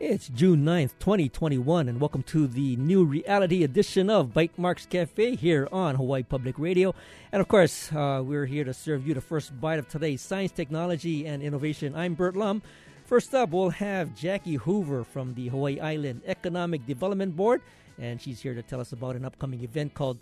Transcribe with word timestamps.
It's 0.00 0.28
June 0.28 0.64
9th, 0.64 0.92
2021, 0.98 1.86
and 1.86 2.00
welcome 2.00 2.22
to 2.22 2.46
the 2.46 2.74
new 2.76 3.04
reality 3.04 3.64
edition 3.64 4.08
of 4.08 4.28
Bytemarks 4.28 4.88
Cafe 4.88 5.36
here 5.36 5.68
on 5.70 5.96
Hawaii 5.96 6.22
Public 6.22 6.58
Radio. 6.58 6.94
And 7.30 7.42
of 7.42 7.48
course, 7.48 7.92
uh, 7.92 8.22
we're 8.24 8.46
here 8.46 8.64
to 8.64 8.72
serve 8.72 9.06
you 9.06 9.12
the 9.12 9.20
first 9.20 9.60
bite 9.60 9.78
of 9.78 9.90
today's 9.90 10.22
science, 10.22 10.52
technology, 10.52 11.26
and 11.26 11.42
innovation. 11.42 11.94
I'm 11.94 12.14
Burt 12.14 12.34
Lum. 12.34 12.62
First 13.04 13.34
up, 13.34 13.50
we'll 13.50 13.68
have 13.68 14.16
Jackie 14.16 14.54
Hoover 14.54 15.04
from 15.04 15.34
the 15.34 15.48
Hawaii 15.48 15.78
Island 15.78 16.22
Economic 16.26 16.86
Development 16.86 17.36
Board, 17.36 17.60
and 17.98 18.18
she's 18.22 18.40
here 18.40 18.54
to 18.54 18.62
tell 18.62 18.80
us 18.80 18.92
about 18.92 19.16
an 19.16 19.26
upcoming 19.26 19.62
event 19.62 19.92
called 19.92 20.16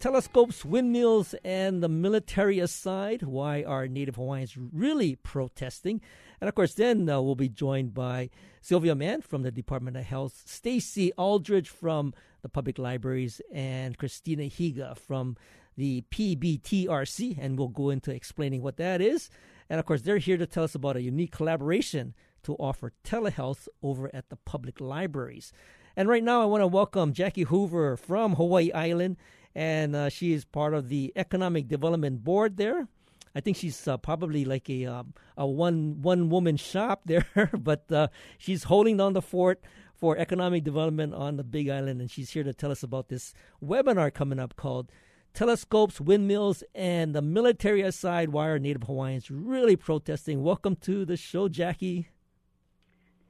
Telescopes, 0.00 0.64
Windmills, 0.64 1.34
and 1.44 1.82
the 1.82 1.88
Military 1.88 2.58
Aside. 2.58 3.22
Why 3.22 3.62
are 3.62 3.88
Native 3.88 4.16
Hawaiians 4.16 4.56
really 4.56 5.16
protesting? 5.16 6.00
And 6.40 6.48
of 6.48 6.54
course, 6.54 6.74
then 6.74 7.08
uh, 7.08 7.20
we'll 7.20 7.34
be 7.34 7.48
joined 7.48 7.94
by 7.94 8.30
Sylvia 8.60 8.94
Mann 8.94 9.22
from 9.22 9.42
the 9.42 9.50
Department 9.50 9.96
of 9.96 10.04
Health, 10.04 10.42
Stacy 10.44 11.12
Aldrich 11.16 11.68
from 11.68 12.12
the 12.42 12.48
Public 12.48 12.78
Libraries, 12.78 13.40
and 13.52 13.96
Christina 13.96 14.44
Higa 14.44 14.96
from 14.96 15.36
the 15.76 16.04
PBTRC. 16.10 17.38
And 17.40 17.58
we'll 17.58 17.68
go 17.68 17.90
into 17.90 18.10
explaining 18.10 18.62
what 18.62 18.76
that 18.76 19.00
is. 19.00 19.30
And 19.70 19.80
of 19.80 19.86
course, 19.86 20.02
they're 20.02 20.18
here 20.18 20.36
to 20.36 20.46
tell 20.46 20.64
us 20.64 20.74
about 20.74 20.96
a 20.96 21.02
unique 21.02 21.32
collaboration 21.32 22.14
to 22.42 22.54
offer 22.56 22.92
telehealth 23.04 23.68
over 23.82 24.14
at 24.14 24.28
the 24.28 24.36
public 24.36 24.80
libraries. 24.80 25.52
And 25.96 26.08
right 26.08 26.24
now, 26.24 26.42
I 26.42 26.46
want 26.46 26.62
to 26.62 26.66
welcome 26.66 27.12
Jackie 27.12 27.44
Hoover 27.44 27.96
from 27.96 28.34
Hawaii 28.34 28.72
Island, 28.72 29.16
and 29.54 29.94
uh, 29.94 30.08
she 30.08 30.32
is 30.32 30.44
part 30.44 30.74
of 30.74 30.88
the 30.88 31.12
Economic 31.16 31.68
Development 31.68 32.22
Board 32.22 32.56
there. 32.56 32.88
I 33.34 33.40
think 33.40 33.56
she's 33.56 33.88
uh, 33.88 33.96
probably 33.96 34.44
like 34.44 34.70
a 34.70 34.86
um, 34.86 35.14
a 35.36 35.46
one 35.46 36.02
one 36.02 36.30
woman 36.30 36.56
shop 36.56 37.02
there, 37.06 37.50
but 37.52 37.90
uh, 37.90 38.08
she's 38.38 38.64
holding 38.64 38.96
down 38.96 39.12
the 39.12 39.22
fort 39.22 39.60
for 39.94 40.16
economic 40.16 40.64
development 40.64 41.14
on 41.14 41.36
the 41.36 41.44
Big 41.44 41.68
Island, 41.68 42.00
and 42.00 42.10
she's 42.10 42.30
here 42.30 42.44
to 42.44 42.52
tell 42.52 42.70
us 42.70 42.82
about 42.82 43.08
this 43.08 43.34
webinar 43.62 44.12
coming 44.12 44.38
up 44.38 44.56
called 44.56 44.90
"Telescopes, 45.32 46.00
Windmills, 46.00 46.62
and 46.74 47.14
the 47.14 47.22
Military 47.22 47.82
Aside." 47.82 48.28
Why 48.30 48.48
are 48.48 48.58
Native 48.58 48.84
Hawaiians 48.84 49.30
really 49.30 49.76
protesting? 49.76 50.42
Welcome 50.42 50.76
to 50.82 51.04
the 51.04 51.16
show, 51.16 51.48
Jackie. 51.48 52.08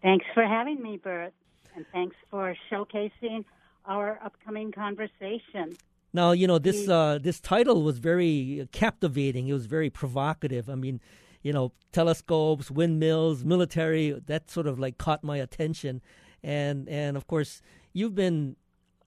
Thanks 0.02 0.26
for 0.34 0.44
having 0.44 0.82
me, 0.82 0.98
Burt, 0.98 1.32
and 1.74 1.86
thanks 1.92 2.16
for 2.30 2.54
showcasing 2.70 3.46
our 3.86 4.18
upcoming 4.22 4.70
conversation. 4.70 5.76
Now, 6.14 6.30
you 6.30 6.46
know 6.46 6.60
this 6.60 6.88
uh, 6.88 7.18
this 7.20 7.40
title 7.40 7.82
was 7.82 7.98
very 7.98 8.68
captivating. 8.70 9.48
It 9.48 9.52
was 9.52 9.66
very 9.66 9.90
provocative. 9.90 10.70
I 10.70 10.76
mean, 10.76 11.00
you 11.42 11.52
know, 11.52 11.72
telescopes, 11.90 12.70
windmills, 12.70 13.44
military. 13.44 14.12
That 14.12 14.48
sort 14.48 14.68
of 14.68 14.78
like 14.78 14.96
caught 14.96 15.24
my 15.24 15.38
attention, 15.38 16.00
and 16.42 16.88
and 16.88 17.16
of 17.16 17.26
course, 17.26 17.60
you've 17.92 18.14
been 18.14 18.54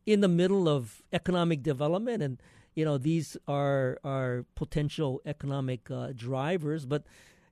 in 0.06 0.20
the 0.20 0.28
middle 0.28 0.68
of 0.68 1.02
economic 1.14 1.64
development, 1.64 2.22
and 2.22 2.42
you 2.76 2.84
know 2.84 2.98
these 2.98 3.38
are 3.48 4.00
are 4.04 4.46
potential 4.56 5.22
economic 5.26 5.90
uh, 5.90 6.12
drivers. 6.14 6.86
But 6.86 7.06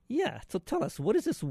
yeah, 0.06 0.40
so 0.50 0.58
tell 0.58 0.84
us, 0.84 1.00
what 1.00 1.16
is 1.16 1.24
this 1.24 1.42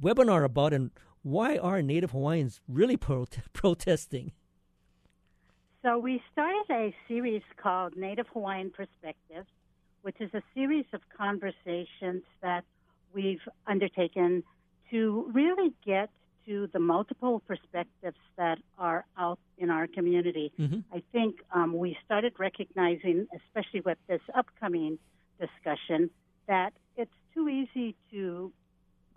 webinar 0.00 0.44
about, 0.44 0.72
and 0.72 0.90
why 1.22 1.58
are 1.58 1.80
Native 1.80 2.10
Hawaiians 2.10 2.60
really 2.66 2.96
protesting? 3.52 4.32
So 5.82 5.98
we 5.98 6.22
started 6.32 6.64
a 6.70 6.94
series 7.08 7.42
called 7.60 7.96
Native 7.96 8.26
Hawaiian 8.32 8.70
Perspectives, 8.70 9.48
which 10.02 10.14
is 10.20 10.30
a 10.32 10.42
series 10.54 10.84
of 10.92 11.00
conversations 11.16 12.22
that 12.40 12.62
we've 13.12 13.40
undertaken 13.66 14.44
to 14.92 15.28
really 15.34 15.72
get 15.84 16.08
to 16.46 16.68
the 16.72 16.78
multiple 16.78 17.42
perspectives 17.48 18.16
that 18.36 18.58
are 18.78 19.04
out 19.18 19.40
in 19.58 19.70
our 19.70 19.88
community. 19.88 20.52
Mm-hmm. 20.56 20.80
I 20.96 21.02
think 21.10 21.40
um, 21.52 21.76
we 21.76 21.96
started 22.04 22.34
recognizing, 22.38 23.26
especially 23.34 23.80
with 23.80 23.98
this 24.06 24.20
upcoming 24.36 25.00
discussion, 25.40 26.10
that 26.46 26.72
it's 26.96 27.10
too 27.34 27.48
easy 27.48 27.96
to 28.12 28.52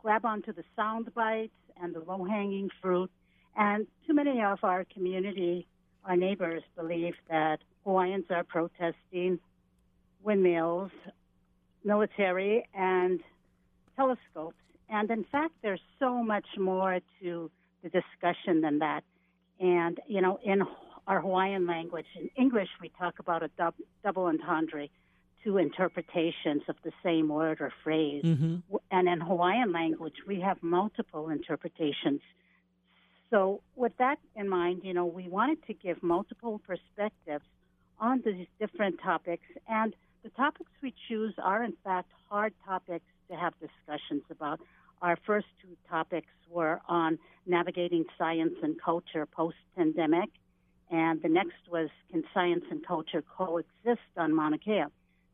grab 0.02 0.26
onto 0.26 0.52
the 0.52 0.64
sound 0.76 1.14
bites 1.14 1.54
and 1.80 1.94
the 1.94 2.00
low 2.00 2.24
hanging 2.24 2.70
fruit. 2.82 3.12
And 3.56 3.86
too 4.08 4.16
many 4.16 4.42
of 4.42 4.64
our 4.64 4.84
community 4.84 5.68
our 6.08 6.16
neighbors 6.16 6.64
believe 6.76 7.16
that 7.30 7.60
Hawaiians 7.84 8.26
are 8.30 8.44
protesting 8.44 9.40
windmills, 10.24 10.92
military, 11.84 12.68
and 12.74 13.20
telescopes. 13.96 14.58
And 14.90 15.10
in 15.10 15.24
fact, 15.24 15.54
there's 15.62 15.82
so 16.00 16.24
much 16.24 16.46
more 16.58 17.00
to 17.22 17.52
the 17.84 17.90
discussion 17.90 18.62
than 18.62 18.80
that. 18.80 19.04
And, 19.60 20.00
you 20.08 20.22
know, 20.22 20.40
in 20.44 20.64
our 21.08 21.22
Hawaiian 21.22 21.66
language, 21.68 22.08
in 22.20 22.30
English, 22.36 22.70
we 22.82 22.90
talk 23.00 23.20
about 23.20 23.44
a 23.44 23.50
dub- 23.58 23.76
double 24.04 24.26
entendre, 24.26 24.90
two 25.44 25.58
interpretations 25.58 26.64
of 26.68 26.76
the 26.84 26.92
same 27.04 27.30
word 27.30 27.62
or 27.62 27.72
phrase. 27.84 28.24
Mm-hmm. 28.24 28.76
And 28.92 29.08
in 29.08 29.22
Hawaiian 29.22 29.72
language, 29.72 30.16
we 30.28 30.42
have 30.42 30.62
multiple 30.62 31.30
interpretations 31.30 32.22
so, 33.36 33.60
with 33.76 33.92
that 34.00 34.18
in 34.38 34.48
mind, 34.48 34.82
you 34.86 34.94
know, 34.94 35.06
we 35.06 35.28
wanted 35.28 35.58
to 35.68 35.74
give 35.74 36.02
multiple 36.02 36.62
perspectives 36.66 37.44
on 38.00 38.22
these 38.24 38.48
different 38.62 39.02
topics, 39.04 39.44
and 39.68 39.94
the 40.24 40.30
topics 40.30 40.72
we 40.82 40.94
choose 41.10 41.34
are, 41.38 41.62
in 41.62 41.74
fact, 41.84 42.10
hard 42.30 42.54
topics 42.66 43.04
to 43.30 43.36
have 43.36 43.54
discussions 43.60 44.22
about. 44.32 44.62
Our 45.02 45.18
first 45.26 45.48
two 45.62 45.76
topics 45.90 46.32
were 46.50 46.80
on 46.88 47.20
navigating 47.46 48.06
science 48.18 48.54
and 48.64 48.82
culture 48.82 49.26
post 49.26 49.58
pandemic, 49.76 50.30
and 50.90 51.22
the 51.22 51.28
next 51.28 51.70
was 51.70 51.90
Can 52.14 52.24
science 52.34 52.64
and 52.72 52.88
culture 52.88 53.22
coexist 53.38 54.12
on 54.16 54.34
Mauna 54.34 54.60
Kea? 54.60 54.86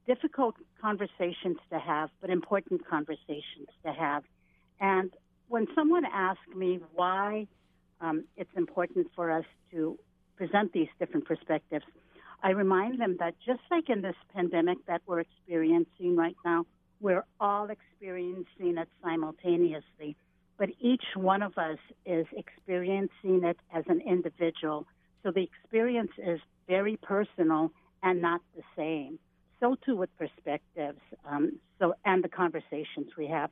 Difficult 0.07 0.56
conversations 0.81 1.57
to 1.69 1.78
have, 1.78 2.09
but 2.19 2.31
important 2.31 2.88
conversations 2.88 3.69
to 3.85 3.94
have. 3.94 4.23
And 4.79 5.12
when 5.50 5.68
someone 5.75 6.06
asked 6.06 6.56
me 6.56 6.79
why 6.95 7.45
um, 8.01 8.25
it's 8.35 8.50
important 8.57 9.07
for 9.16 9.31
us 9.31 9.45
to 9.72 9.97
present 10.35 10.73
these 10.73 10.88
different 11.00 11.25
perspectives. 11.25 11.85
I 12.44 12.50
remind 12.51 13.00
them 13.00 13.17
that 13.19 13.35
just 13.45 13.62
like 13.69 13.89
in 13.89 14.01
this 14.01 14.16
pandemic 14.34 14.79
that 14.88 15.01
we're 15.06 15.19
experiencing 15.19 16.16
right 16.16 16.35
now, 16.44 16.66
we're 17.00 17.25
all 17.39 17.69
experiencing 17.69 18.78
it 18.78 18.89
simultaneously, 19.03 20.16
but 20.57 20.69
each 20.79 21.03
one 21.16 21.44
of 21.44 21.57
us 21.57 21.78
is 22.06 22.25
experiencing 22.35 23.44
it 23.44 23.57
as 23.73 23.84
an 23.88 24.01
individual. 24.01 24.88
So 25.23 25.31
the 25.31 25.44
experience 25.44 26.12
is 26.18 26.39
very 26.68 26.97
personal 26.97 27.72
and 28.01 28.22
not 28.22 28.41
the 28.56 28.63
same. 28.75 29.19
So 29.59 29.75
too 29.85 29.95
with 29.95 30.09
perspectives. 30.18 31.00
Um, 31.25 31.59
so 31.79 31.94
and 32.06 32.23
the 32.23 32.29
conversations 32.29 33.09
we 33.18 33.28
have. 33.28 33.51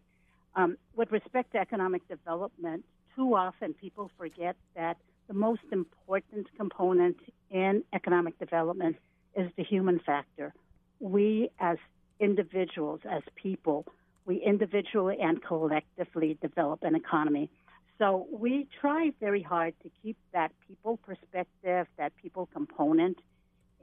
Um, 0.55 0.77
with 0.95 1.11
respect 1.11 1.51
to 1.51 1.59
economic 1.59 2.07
development, 2.07 2.83
too 3.15 3.35
often 3.35 3.73
people 3.73 4.11
forget 4.17 4.55
that 4.75 4.97
the 5.27 5.33
most 5.33 5.61
important 5.71 6.47
component 6.57 7.17
in 7.51 7.83
economic 7.93 8.37
development 8.39 8.97
is 9.35 9.51
the 9.57 9.63
human 9.63 9.99
factor. 9.99 10.53
We, 10.99 11.49
as 11.59 11.77
individuals, 12.19 13.01
as 13.09 13.21
people, 13.35 13.85
we 14.25 14.37
individually 14.37 15.17
and 15.21 15.41
collectively 15.43 16.37
develop 16.41 16.83
an 16.83 16.95
economy. 16.95 17.49
So 17.97 18.27
we 18.31 18.67
try 18.79 19.11
very 19.19 19.41
hard 19.41 19.73
to 19.83 19.91
keep 20.01 20.17
that 20.33 20.51
people 20.67 20.97
perspective, 20.97 21.87
that 21.97 22.13
people 22.21 22.47
component 22.53 23.17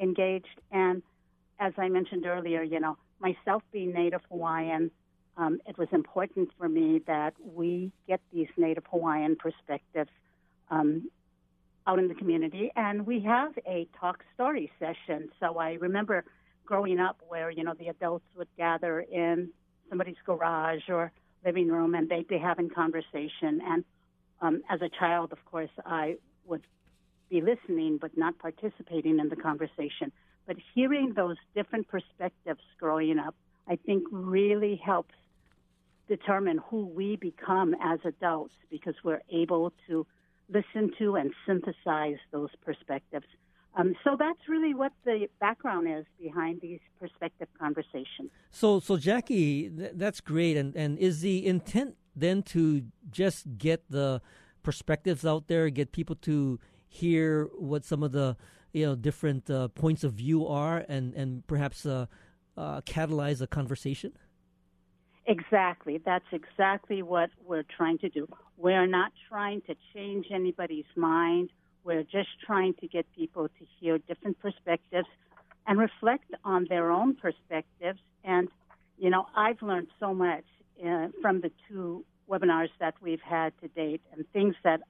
engaged. 0.01 0.61
And 0.71 1.03
as 1.59 1.73
I 1.77 1.89
mentioned 1.89 2.27
earlier, 2.27 2.63
you 2.63 2.81
know, 2.81 2.97
myself 3.21 3.63
being 3.73 3.93
Native 3.93 4.23
Hawaiian, 4.31 4.91
um, 5.37 5.61
it 5.67 5.77
was 5.77 5.89
important 5.93 6.51
for 6.59 6.69
me 6.69 7.03
that 7.07 7.35
we 7.43 7.93
get 8.09 8.21
these 8.33 8.49
Native 8.57 8.85
Hawaiian 8.91 9.37
perspectives 9.37 10.11
um, 10.71 11.11
out 11.87 11.99
in 11.99 12.09
the 12.09 12.15
community. 12.15 12.71
And 12.75 13.07
we 13.07 13.21
have 13.21 13.53
a 13.67 13.87
talk 14.01 14.25
story 14.35 14.71
session. 14.79 15.29
So 15.39 15.59
I 15.59 15.75
remember 15.75 16.25
growing 16.65 16.99
up 16.99 17.21
where, 17.29 17.51
you 17.51 17.63
know, 17.65 17.75
the 17.79 17.89
adults 17.89 18.25
would 18.37 18.49
gather 18.57 19.01
in 19.01 19.51
somebody's 19.89 20.17
garage 20.25 20.89
or 20.89 21.13
living 21.45 21.69
room 21.69 21.95
and 21.95 22.09
they'd 22.09 22.27
be 22.27 22.39
having 22.39 22.71
conversation. 22.71 23.61
And 23.65 23.85
um, 24.41 24.63
as 24.71 24.81
a 24.83 24.89
child, 24.89 25.33
of 25.33 25.45
course, 25.45 25.71
I 25.85 26.17
would 26.47 26.63
be 27.29 27.41
listening 27.41 27.99
but 28.01 28.17
not 28.17 28.39
participating 28.39 29.19
in 29.19 29.29
the 29.29 29.37
conversation. 29.37 30.13
But 30.47 30.57
hearing 30.75 31.13
those 31.15 31.37
different 31.55 31.89
perspectives 31.89 32.61
growing 32.79 33.19
up, 33.19 33.35
I 33.69 33.77
think 33.77 34.05
really 34.11 34.81
helps 34.85 35.15
determine 36.09 36.61
who 36.71 36.87
we 36.87 37.17
become 37.17 37.75
as 37.83 37.99
adults 38.05 38.55
because 38.71 38.95
we're 39.03 39.23
able 39.31 39.73
to 39.89 40.07
listen 40.49 40.93
to 40.99 41.17
and 41.17 41.33
synthesize 41.47 42.19
those 42.31 42.51
perspectives. 42.65 43.27
Um, 43.77 43.95
so 44.05 44.17
that's 44.19 44.39
really 44.49 44.73
what 44.75 44.93
the 45.05 45.29
background 45.39 45.87
is 45.89 46.07
behind 46.19 46.61
these 46.63 46.81
perspective 46.99 47.49
conversations. 47.59 48.31
So, 48.51 48.81
so 48.81 48.97
Jackie, 48.97 49.69
th- 49.69 49.93
that's 49.95 50.21
great. 50.21 50.57
And 50.57 50.75
and 50.75 50.99
is 50.99 51.21
the 51.21 51.47
intent 51.47 51.97
then 52.15 52.43
to 52.55 52.85
just 53.11 53.59
get 53.59 53.85
the 53.91 54.23
perspectives 54.63 55.27
out 55.27 55.49
there, 55.49 55.69
get 55.69 55.93
people 55.93 56.17
to 56.17 56.59
hear 56.89 57.51
what 57.59 57.85
some 57.85 58.03
of 58.03 58.13
the 58.13 58.37
you 58.73 58.87
know 58.87 58.95
different 58.95 59.51
uh, 59.51 59.69
points 59.69 60.05
of 60.05 60.15
view 60.15 60.47
are, 60.47 60.85
and 60.89 61.13
and 61.13 61.47
perhaps 61.47 61.85
uh, 61.85 62.07
uh, 62.57 62.81
catalyze 62.81 63.43
a 63.43 63.47
conversation? 63.47 64.13
Exactly. 65.27 66.01
That's 66.05 66.25
exactly 66.33 67.03
what 67.03 67.31
we're 67.45 67.65
trying 67.77 67.99
to 67.99 68.09
do. 68.09 68.29
We're 68.57 68.87
not 68.87 69.13
trying 69.29 69.61
to 69.63 69.75
change 69.93 70.27
anybody's 70.31 70.85
mind. 70.95 71.51
We're 71.85 72.05
just 72.05 72.29
trying 72.45 72.75
to 72.81 72.87
get 72.89 73.07
people 73.15 73.49
to 73.49 73.67
hear 73.81 73.99
different 73.99 74.39
perspectives 74.39 75.09
and 75.67 75.79
reflect 75.79 76.33
on 76.45 76.67
their 76.69 76.91
own 76.93 77.17
perspectives. 77.17 77.99
And, 78.25 78.49
you 78.99 79.11
know, 79.11 79.27
I've 79.37 79.61
learned 79.63 79.89
so 79.99 80.15
much 80.15 80.45
uh, 80.85 81.09
from 81.21 81.41
the 81.41 81.51
two 81.69 82.05
webinars 82.31 82.71
that 82.79 82.95
we've 83.01 83.21
had 83.21 83.53
to 83.63 83.69
date 83.69 84.03
and 84.13 84.25
things 84.33 84.55
that 84.63 84.81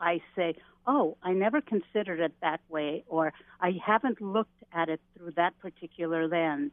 I 0.00 0.20
say, 0.36 0.54
oh, 0.86 1.16
I 1.22 1.32
never 1.32 1.60
considered 1.60 2.20
it 2.20 2.32
that 2.42 2.60
way, 2.68 3.04
or 3.08 3.32
I 3.60 3.72
haven't 3.84 4.20
looked 4.22 4.62
at 4.72 4.88
it 4.88 5.00
through 5.16 5.32
that 5.32 5.58
particular 5.58 6.28
lens. 6.28 6.72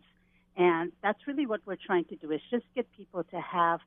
And 0.58 0.92
that's 1.04 1.20
really 1.28 1.46
what 1.46 1.62
we're 1.66 1.78
trying 1.86 2.06
to 2.06 2.16
do 2.16 2.32
is 2.32 2.42
just 2.50 2.66
get 2.76 2.88
people 2.96 3.24
to 3.26 3.42
have 3.42 3.80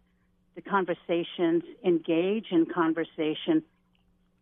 the 0.54 0.62
conversations, 0.62 1.62
engage 1.84 2.46
in 2.50 2.66
conversation, 2.66 3.62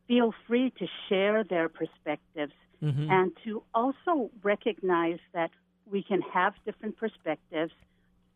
feel 0.08 0.32
free 0.46 0.72
to 0.78 0.86
share 1.08 1.44
their 1.44 1.68
perspectives, 1.68 2.52
mm-hmm. 2.82 3.10
and 3.10 3.32
to 3.44 3.62
also 3.74 4.30
recognize 4.42 5.18
that 5.34 5.50
we 5.90 6.02
can 6.02 6.22
have 6.22 6.54
different 6.64 6.96
perspectives, 6.96 7.72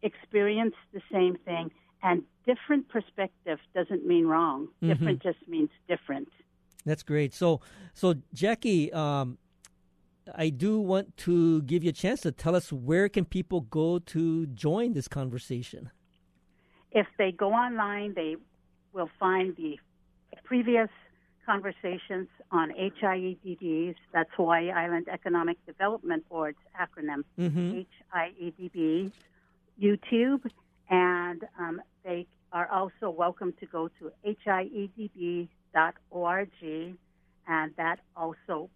experience 0.03 0.75
the 0.93 1.03
same 1.11 1.37
thing, 1.45 1.71
and 2.03 2.23
different 2.47 2.89
perspective 2.89 3.59
doesn't 3.75 4.07
mean 4.07 4.27
wrong. 4.27 4.67
Mm-hmm. 4.67 4.89
Different 4.89 5.23
just 5.23 5.39
means 5.49 5.71
different. 5.89 6.29
That's 6.85 7.03
great. 7.03 7.35
So, 7.35 7.61
so 7.95 8.15
Jackie, 8.33 8.93
um, 8.93 9.39
I 10.35 10.51
do 10.51 10.81
want 10.81 11.17
to 11.19 11.63
give 11.63 11.83
you 11.83 11.91
a 11.91 11.93
chance 11.93 12.21
to 12.23 12.33
tell 12.33 12.55
us 12.55 12.73
where 12.73 13.09
can 13.09 13.25
people 13.25 13.63
go 13.63 13.99
to 13.99 14.47
join 14.47 14.93
this 14.93 15.09
conversation. 15.09 15.91
If 16.93 17.07
they 17.19 17.33
go 17.33 17.53
online, 17.53 18.15
they 18.15 18.37
will 18.93 19.11
find 19.19 19.57
the 19.57 19.79
previous 20.45 20.89
conversations 21.47 22.29
on 22.51 22.71
HIEDB's. 22.71 23.97
that's 24.13 24.31
Hawaii 24.37 24.71
Island 24.71 25.09
Economic 25.09 25.57
Development 25.67 26.29
Board's 26.29 26.59
acronym, 26.79 27.25
mm-hmm. 27.39 27.81
HIEDB, 28.15 29.13
YouTube, 29.81 30.51
and 30.89 31.45
um, 31.59 31.81
they 32.05 32.27
are 32.53 32.69
also 32.71 33.11
welcome 33.11 33.53
to 33.61 33.67
go 33.67 33.89
to 33.99 34.13
hiedb.org, 34.25 35.39
and 37.49 37.77
that 37.77 38.01
also 38.17 38.71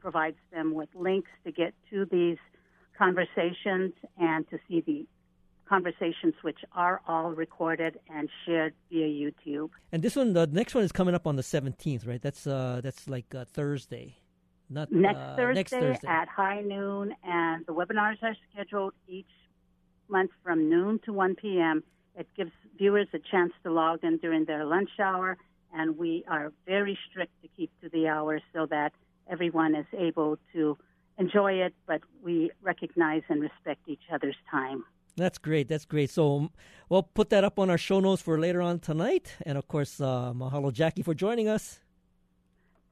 provides 0.00 0.36
them 0.52 0.74
with 0.74 0.88
links 0.94 1.30
to 1.44 1.52
get 1.52 1.74
to 1.90 2.06
these 2.06 2.38
conversations 2.96 3.92
and 4.18 4.48
to 4.50 4.58
see 4.68 4.80
the 4.80 5.06
conversations 5.68 6.34
which 6.42 6.58
are 6.72 7.00
all 7.06 7.30
recorded 7.30 7.98
and 8.08 8.28
shared 8.44 8.74
via 8.90 9.06
YouTube. 9.06 9.70
And 9.92 10.02
this 10.02 10.16
one, 10.16 10.32
the 10.32 10.46
next 10.46 10.74
one 10.74 10.82
is 10.82 10.92
coming 10.92 11.14
up 11.14 11.26
on 11.26 11.36
the 11.36 11.42
17th, 11.42 12.06
right? 12.06 12.20
That's 12.20 12.46
uh, 12.46 12.80
that's 12.82 13.08
like 13.08 13.34
uh, 13.34 13.44
Thursday. 13.44 14.16
Not 14.70 14.90
next, 14.92 15.18
uh, 15.18 15.36
Thursday 15.36 15.60
next 15.60 15.70
Thursday 15.70 16.08
at 16.08 16.28
high 16.28 16.60
noon, 16.60 17.14
and 17.22 17.64
the 17.66 17.72
webinars 17.72 18.22
are 18.22 18.36
scheduled 18.50 18.92
each 19.06 19.30
month 20.08 20.30
from 20.42 20.68
noon 20.68 21.00
to 21.04 21.12
1 21.12 21.36
p.m. 21.36 21.82
It 22.16 22.26
gives 22.36 22.52
viewers 22.76 23.08
a 23.14 23.18
chance 23.18 23.52
to 23.62 23.70
log 23.70 24.02
in 24.02 24.18
during 24.18 24.44
their 24.44 24.64
lunch 24.64 24.90
hour, 25.00 25.38
and 25.72 25.96
we 25.96 26.24
are 26.28 26.52
very 26.66 26.98
strict 27.10 27.32
to 27.42 27.48
keep 27.56 27.70
to 27.82 27.88
the 27.88 28.08
hours 28.08 28.42
so 28.54 28.66
that 28.66 28.92
everyone 29.28 29.74
is 29.74 29.86
able 29.96 30.38
to 30.52 30.76
enjoy 31.18 31.52
it, 31.54 31.74
but 31.86 32.00
we 32.22 32.50
recognize 32.62 33.22
and 33.28 33.40
respect 33.40 33.80
each 33.86 34.02
other's 34.12 34.36
time. 34.50 34.84
That's 35.16 35.38
great. 35.38 35.66
That's 35.68 35.84
great. 35.84 36.10
So 36.10 36.50
we'll 36.88 37.02
put 37.02 37.30
that 37.30 37.42
up 37.42 37.58
on 37.58 37.70
our 37.70 37.78
show 37.78 37.98
notes 38.00 38.22
for 38.22 38.38
later 38.38 38.62
on 38.62 38.78
tonight. 38.78 39.36
And 39.44 39.58
of 39.58 39.66
course, 39.66 40.00
uh, 40.00 40.32
mahalo, 40.32 40.72
Jackie, 40.72 41.02
for 41.02 41.14
joining 41.14 41.48
us. 41.48 41.80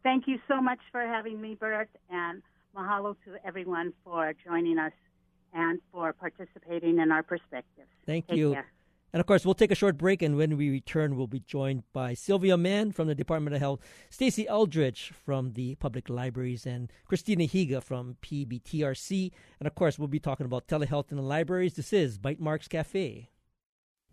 Thank 0.03 0.27
you 0.27 0.39
so 0.49 0.61
much 0.61 0.81
for 0.91 1.01
having 1.01 1.41
me, 1.41 1.55
Burt, 1.55 1.89
and 2.11 2.43
mahalo 2.77 3.17
to 3.25 3.37
everyone 3.45 3.93
for 4.05 4.33
joining 4.45 4.79
us 4.79 4.93
and 5.53 5.81
for 5.93 6.13
participating 6.13 6.99
in 6.99 7.11
our 7.11 7.23
perspectives. 7.23 7.89
Thank 8.05 8.27
Take 8.29 8.39
you. 8.39 8.53
Care. 8.53 8.67
And 9.17 9.21
of 9.23 9.27
course, 9.27 9.47
we'll 9.47 9.55
take 9.55 9.71
a 9.71 9.75
short 9.75 9.97
break, 9.97 10.21
and 10.21 10.37
when 10.37 10.59
we 10.59 10.69
return, 10.69 11.17
we'll 11.17 11.27
be 11.27 11.41
joined 11.41 11.85
by 11.95 12.13
Sylvia 12.13 12.59
Mann 12.59 12.93
from 12.93 13.09
the 13.09 13.15
Department 13.15 13.57
of 13.57 13.63
Health, 13.63 13.81
Stacy 14.11 14.47
Eldridge 14.47 15.11
from 15.25 15.55
the 15.55 15.75
Public 15.77 16.11
Libraries, 16.11 16.67
and 16.67 16.93
Christina 17.07 17.45
Higa 17.45 17.83
from 17.83 18.19
PBTRC. 18.21 19.33
And 19.59 19.67
of 19.67 19.75
course, 19.75 19.99
we'll 19.99 20.09
be 20.09 20.21
talking 20.21 20.45
about 20.45 20.69
telehealth 20.69 21.11
in 21.11 21.17
the 21.17 21.23
libraries. 21.23 21.73
This 21.73 21.95
is 21.95 22.19
Bytemarks 22.19 22.69
Cafe. 22.69 23.31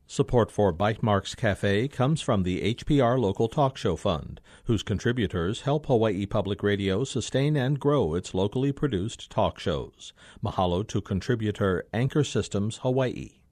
Support 0.07 0.49
for 0.49 0.71
Bytemarks 0.71 1.35
Cafe 1.35 1.89
comes 1.89 2.21
from 2.21 2.43
the 2.43 2.73
HPR 2.73 3.19
Local 3.19 3.49
Talk 3.49 3.75
Show 3.75 3.97
Fund, 3.97 4.39
whose 4.67 4.83
contributors 4.83 5.63
help 5.63 5.87
Hawaii 5.87 6.25
Public 6.25 6.63
Radio 6.63 7.03
sustain 7.03 7.57
and 7.57 7.77
grow 7.77 8.13
its 8.13 8.33
locally 8.33 8.71
produced 8.71 9.29
talk 9.29 9.59
shows. 9.59 10.13
Mahalo 10.41 10.87
to 10.87 11.01
contributor 11.01 11.83
Anchor 11.91 12.23
Systems 12.23 12.77
Hawaii. 12.77 13.42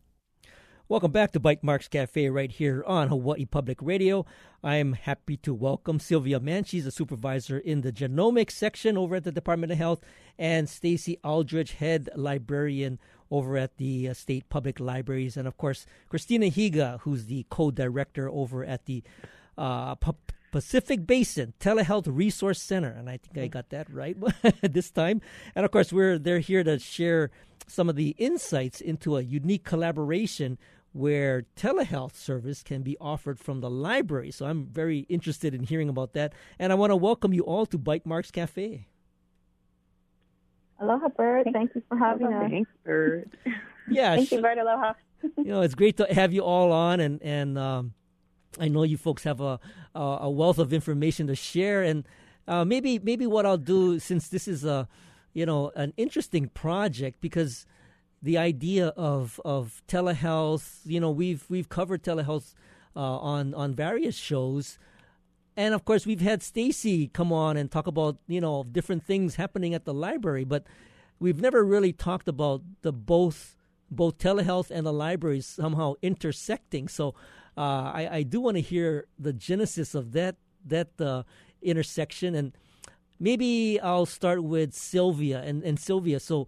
Welcome 0.92 1.14
back 1.14 1.32
to 1.32 1.40
Bytemarks 1.40 1.90
Cafe 1.90 2.28
right 2.28 2.52
here 2.52 2.84
on 2.86 3.08
Hawaii 3.08 3.46
Public 3.46 3.82
Radio. 3.82 4.26
I'm 4.62 4.92
happy 4.92 5.38
to 5.38 5.54
welcome 5.54 6.02
Sylvia 6.02 6.42
Mann. 6.42 6.66
She's 6.66 6.86
a 6.86 6.92
supervisor 6.92 7.58
in 7.58 7.80
the 7.80 7.94
genomics 7.94 8.52
section 8.52 8.98
over 8.98 9.16
at 9.16 9.24
the 9.24 9.32
Department 9.32 9.72
of 9.72 9.78
Health, 9.78 10.02
and 10.38 10.68
Stacy 10.68 11.18
Aldrich, 11.24 11.76
head 11.76 12.10
librarian 12.14 13.00
over 13.32 13.56
at 13.56 13.78
the 13.78 14.10
uh, 14.10 14.14
state 14.14 14.50
public 14.50 14.82
libraries, 14.82 15.38
and 15.38 15.48
of 15.48 15.56
course 15.56 15.86
Christina 16.10 16.48
Higa, 16.48 17.00
who's 17.00 17.28
the 17.28 17.46
co-director 17.50 18.30
over 18.30 18.66
at 18.66 18.86
the 18.86 19.02
uh, 19.58 19.96
P- 19.96 20.12
Pacific 20.52 21.08
Basin 21.08 21.54
Telehealth 21.62 22.08
Resource 22.10 22.62
Center, 22.62 22.90
and 22.92 23.10
I 23.10 23.16
think 23.16 23.38
I 23.38 23.48
got 23.48 23.70
that 23.70 23.90
right 23.90 24.18
this 24.62 24.92
time. 24.92 25.22
And 25.56 25.64
of 25.64 25.72
course, 25.72 25.94
we're 25.94 26.20
they're 26.20 26.40
here 26.40 26.66
to 26.66 26.80
share 26.80 27.32
some 27.66 27.88
of 27.88 27.96
the 27.96 28.10
insights 28.18 28.82
into 28.82 29.16
a 29.16 29.22
unique 29.22 29.64
collaboration 29.64 30.58
where 30.94 31.46
telehealth 31.56 32.16
service 32.16 32.64
can 32.64 32.82
be 32.82 32.98
offered 33.00 33.40
from 33.40 33.62
the 33.62 33.70
library. 33.70 34.32
So 34.32 34.46
I'm 34.46 34.66
very 34.66 35.00
interested 35.10 35.54
in 35.54 35.64
hearing 35.64 35.90
about 35.90 36.14
that. 36.14 36.34
And 36.60 36.72
I 36.72 36.76
want 36.76 36.92
to 36.92 36.96
welcome 36.96 37.34
you 37.34 37.44
all 37.44 37.66
to 37.68 37.78
Bytemarks 37.78 38.32
Cafe. 38.32 38.88
Aloha, 40.80 41.10
Burt. 41.10 41.48
Thank 41.54 41.76
you 41.76 41.84
for 41.88 41.98
having 41.98 42.28
us. 42.28 42.50
Thanks, 42.50 42.72
Burt. 42.84 43.30
Yeah. 43.90 44.16
Thank 44.16 44.32
you, 44.32 44.42
Burt. 44.42 44.58
Aloha. 44.58 44.94
you 45.38 45.44
know, 45.46 45.62
it's 45.62 45.76
great 45.76 45.98
to 45.98 46.06
have 46.14 46.32
you 46.32 46.42
all 46.44 46.72
on, 46.72 47.00
and 47.00 47.22
and 47.22 47.58
um, 47.58 47.94
I 48.60 48.70
know 48.70 48.84
you 48.84 48.96
folks 48.96 49.24
have 49.24 49.42
a 49.42 49.60
a 49.94 50.30
wealth 50.30 50.60
of 50.60 50.72
information 50.72 51.28
to 51.28 51.36
share, 51.36 51.82
and 51.84 52.08
uh, 52.48 52.64
maybe 52.64 53.00
maybe 53.00 53.28
what 53.28 53.46
I'll 53.46 53.58
do 53.58 54.00
since 54.00 54.30
this 54.30 54.48
is 54.48 54.64
a 54.64 54.88
you 55.34 55.46
know 55.46 55.72
an 55.76 55.94
interesting 55.98 56.48
project 56.50 57.20
because 57.22 57.66
the 58.22 58.38
idea 58.38 58.88
of 58.90 59.40
of 59.44 59.82
telehealth. 59.88 60.80
You 60.86 61.00
know, 61.00 61.12
we've 61.12 61.46
we've 61.50 61.70
covered 61.70 62.04
telehealth 62.04 62.54
uh, 62.96 63.00
on 63.00 63.54
on 63.54 63.74
various 63.74 64.16
shows, 64.16 64.78
and 65.58 65.74
of 65.74 65.86
course, 65.86 66.06
we've 66.06 66.22
had 66.22 66.44
Stacy 66.44 67.08
come 67.08 67.32
on 67.34 67.58
and 67.58 67.72
talk 67.72 67.88
about 67.88 68.18
you 68.28 68.42
know 68.42 68.64
different 68.64 69.04
things 69.04 69.36
happening 69.36 69.74
at 69.74 69.86
the 69.86 69.94
library, 69.94 70.44
but 70.44 70.66
we've 71.20 71.42
never 71.42 71.64
really 71.64 71.94
talked 71.94 72.28
about 72.28 72.62
the 72.82 72.94
both 72.94 73.56
both 73.90 74.18
telehealth 74.18 74.72
and 74.72 74.86
the 74.86 74.94
libraries 74.94 75.46
somehow 75.46 75.96
intersecting. 76.02 76.88
So, 76.88 77.14
uh, 77.58 77.92
I, 77.94 78.10
I 78.12 78.24
do 78.24 78.40
want 78.40 78.56
to 78.56 78.62
hear 78.62 79.08
the 79.20 79.34
genesis 79.34 79.96
of 79.96 80.14
that 80.14 80.36
that 80.66 81.00
uh, 81.00 81.24
intersection 81.62 82.36
and. 82.36 82.54
Maybe 83.24 83.80
I'll 83.80 84.08
start 84.08 84.42
with 84.42 84.74
Sylvia 84.74 85.44
and, 85.44 85.62
and 85.62 85.80
Sylvia. 85.80 86.20
So, 86.20 86.48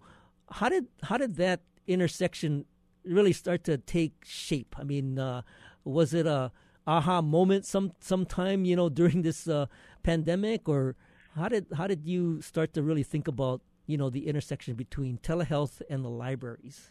how 0.50 0.68
did 0.68 0.86
how 1.02 1.16
did 1.16 1.36
that 1.36 1.60
intersection 1.86 2.64
really 3.04 3.32
start 3.32 3.64
to 3.64 3.78
take 3.78 4.24
shape? 4.24 4.74
I 4.78 4.84
mean, 4.84 5.18
uh, 5.18 5.42
was 5.84 6.14
it 6.14 6.26
a 6.26 6.52
aha 6.86 7.22
moment 7.22 7.64
some 7.64 7.92
sometime 8.00 8.64
you 8.64 8.76
know 8.76 8.88
during 9.00 9.22
this 9.22 9.48
uh, 9.48 9.66
pandemic, 10.02 10.68
or 10.68 10.96
how 11.34 11.48
did 11.48 11.66
how 11.76 11.86
did 11.86 12.06
you 12.06 12.40
start 12.40 12.72
to 12.74 12.82
really 12.82 13.02
think 13.02 13.28
about 13.28 13.60
you 13.86 13.96
know 13.96 14.10
the 14.10 14.26
intersection 14.26 14.74
between 14.74 15.18
telehealth 15.18 15.82
and 15.88 16.04
the 16.04 16.10
libraries? 16.10 16.90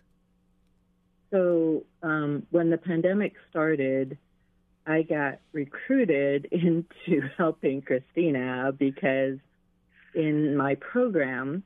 So 1.31 1.83
um, 2.03 2.45
when 2.51 2.69
the 2.69 2.77
pandemic 2.77 3.33
started, 3.49 4.19
I 4.85 5.01
got 5.01 5.39
recruited 5.51 6.45
into 6.51 7.27
helping 7.37 7.81
Christina 7.81 8.71
because 8.77 9.39
in 10.13 10.55
my 10.55 10.75
program 10.75 11.63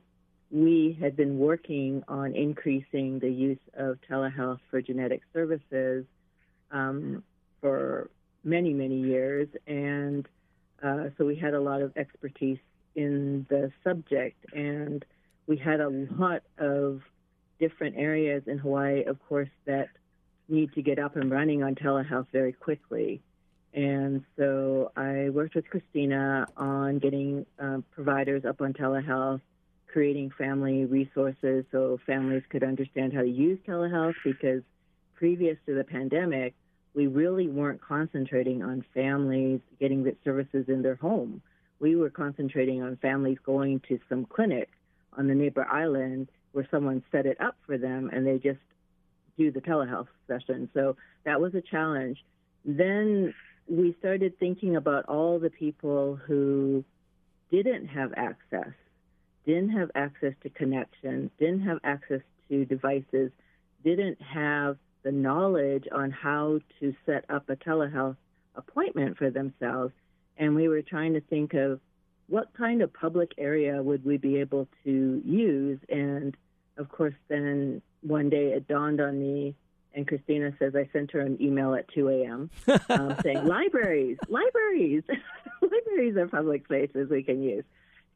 we 0.50 0.96
had 1.00 1.16
been 1.16 1.38
working 1.38 2.02
on 2.08 2.34
increasing 2.34 3.18
the 3.18 3.30
use 3.30 3.64
of 3.74 3.98
telehealth 4.08 4.60
for 4.70 4.80
genetic 4.82 5.22
services 5.32 6.04
um, 6.70 7.22
for 7.60 8.10
many, 8.44 8.72
many 8.72 9.00
years. 9.00 9.48
And 9.66 10.26
Uh, 10.80 11.10
so 11.16 11.26
we 11.26 11.34
had 11.34 11.54
a 11.54 11.60
lot 11.60 11.82
of 11.82 11.90
expertise 11.96 12.60
in 12.94 13.44
the 13.50 13.72
subject, 13.82 14.38
and 14.54 15.04
we 15.48 15.56
had 15.56 15.80
a 15.80 15.88
lot 15.88 16.42
of 16.56 17.02
different 17.58 17.96
areas 17.96 18.42
in 18.46 18.58
Hawaii, 18.58 19.02
of 19.02 19.16
course, 19.28 19.50
that 19.64 19.88
need 20.48 20.72
to 20.74 20.82
get 20.82 20.98
up 21.00 21.16
and 21.16 21.32
running 21.32 21.64
on 21.64 21.74
telehealth 21.74 22.28
very 22.30 22.52
quickly. 22.52 23.20
And 23.74 24.24
so 24.36 24.92
I 24.96 25.30
worked 25.30 25.56
with 25.56 25.66
Christina 25.68 26.46
on 26.56 27.00
getting 27.00 27.44
uh, 27.58 27.78
providers 27.90 28.44
up 28.44 28.60
on 28.60 28.72
telehealth, 28.72 29.42
creating 29.88 30.30
family 30.36 30.84
resources 30.84 31.64
so 31.72 31.98
families 32.06 32.42
could 32.50 32.62
understand 32.62 33.12
how 33.12 33.22
to 33.22 33.28
use 33.28 33.58
telehealth 33.66 34.14
because 34.24 34.62
previous 35.16 35.56
to 35.66 35.74
the 35.74 35.84
pandemic, 35.84 36.54
we 36.94 37.06
really 37.06 37.48
weren't 37.48 37.80
concentrating 37.80 38.62
on 38.62 38.84
families 38.94 39.60
getting 39.80 40.04
the 40.04 40.14
services 40.24 40.66
in 40.68 40.82
their 40.82 40.96
home. 40.96 41.42
We 41.80 41.96
were 41.96 42.10
concentrating 42.10 42.82
on 42.82 42.96
families 42.96 43.38
going 43.44 43.80
to 43.88 43.98
some 44.08 44.24
clinic 44.24 44.68
on 45.16 45.26
the 45.26 45.34
neighbor 45.34 45.66
island 45.66 46.28
where 46.52 46.66
someone 46.70 47.02
set 47.12 47.26
it 47.26 47.40
up 47.40 47.56
for 47.66 47.78
them 47.78 48.10
and 48.12 48.26
they 48.26 48.38
just 48.38 48.60
do 49.36 49.50
the 49.50 49.60
telehealth 49.60 50.08
session. 50.26 50.68
So 50.74 50.96
that 51.24 51.40
was 51.40 51.54
a 51.54 51.60
challenge. 51.60 52.18
Then 52.64 53.32
we 53.68 53.94
started 53.98 54.38
thinking 54.38 54.76
about 54.76 55.04
all 55.06 55.38
the 55.38 55.50
people 55.50 56.16
who 56.16 56.84
didn't 57.50 57.86
have 57.88 58.12
access, 58.16 58.72
didn't 59.48 59.70
have 59.70 59.90
access 59.94 60.34
to 60.42 60.50
connection, 60.50 61.30
didn't 61.38 61.62
have 61.62 61.78
access 61.82 62.20
to 62.50 62.66
devices, 62.66 63.30
didn't 63.82 64.20
have 64.20 64.76
the 65.04 65.10
knowledge 65.10 65.88
on 65.90 66.10
how 66.10 66.60
to 66.78 66.94
set 67.06 67.24
up 67.30 67.48
a 67.48 67.56
telehealth 67.56 68.16
appointment 68.56 69.16
for 69.16 69.30
themselves. 69.30 69.94
And 70.36 70.54
we 70.54 70.68
were 70.68 70.82
trying 70.82 71.14
to 71.14 71.22
think 71.22 71.54
of 71.54 71.80
what 72.26 72.52
kind 72.52 72.82
of 72.82 72.92
public 72.92 73.32
area 73.38 73.82
would 73.82 74.04
we 74.04 74.18
be 74.18 74.38
able 74.38 74.68
to 74.84 75.22
use. 75.24 75.78
And 75.88 76.36
of 76.76 76.90
course, 76.90 77.14
then 77.28 77.80
one 78.02 78.28
day 78.28 78.52
it 78.52 78.68
dawned 78.68 79.00
on 79.00 79.18
me, 79.18 79.54
and 79.94 80.06
Christina 80.06 80.52
says 80.58 80.74
I 80.76 80.90
sent 80.92 81.12
her 81.12 81.20
an 81.20 81.40
email 81.40 81.74
at 81.74 81.88
2 81.94 82.06
a.m. 82.10 82.50
Um, 82.90 83.16
saying, 83.22 83.46
Libraries, 83.46 84.18
libraries, 84.28 85.04
libraries 85.62 86.18
are 86.18 86.28
public 86.28 86.66
spaces 86.66 87.08
we 87.08 87.22
can 87.22 87.42
use. 87.42 87.64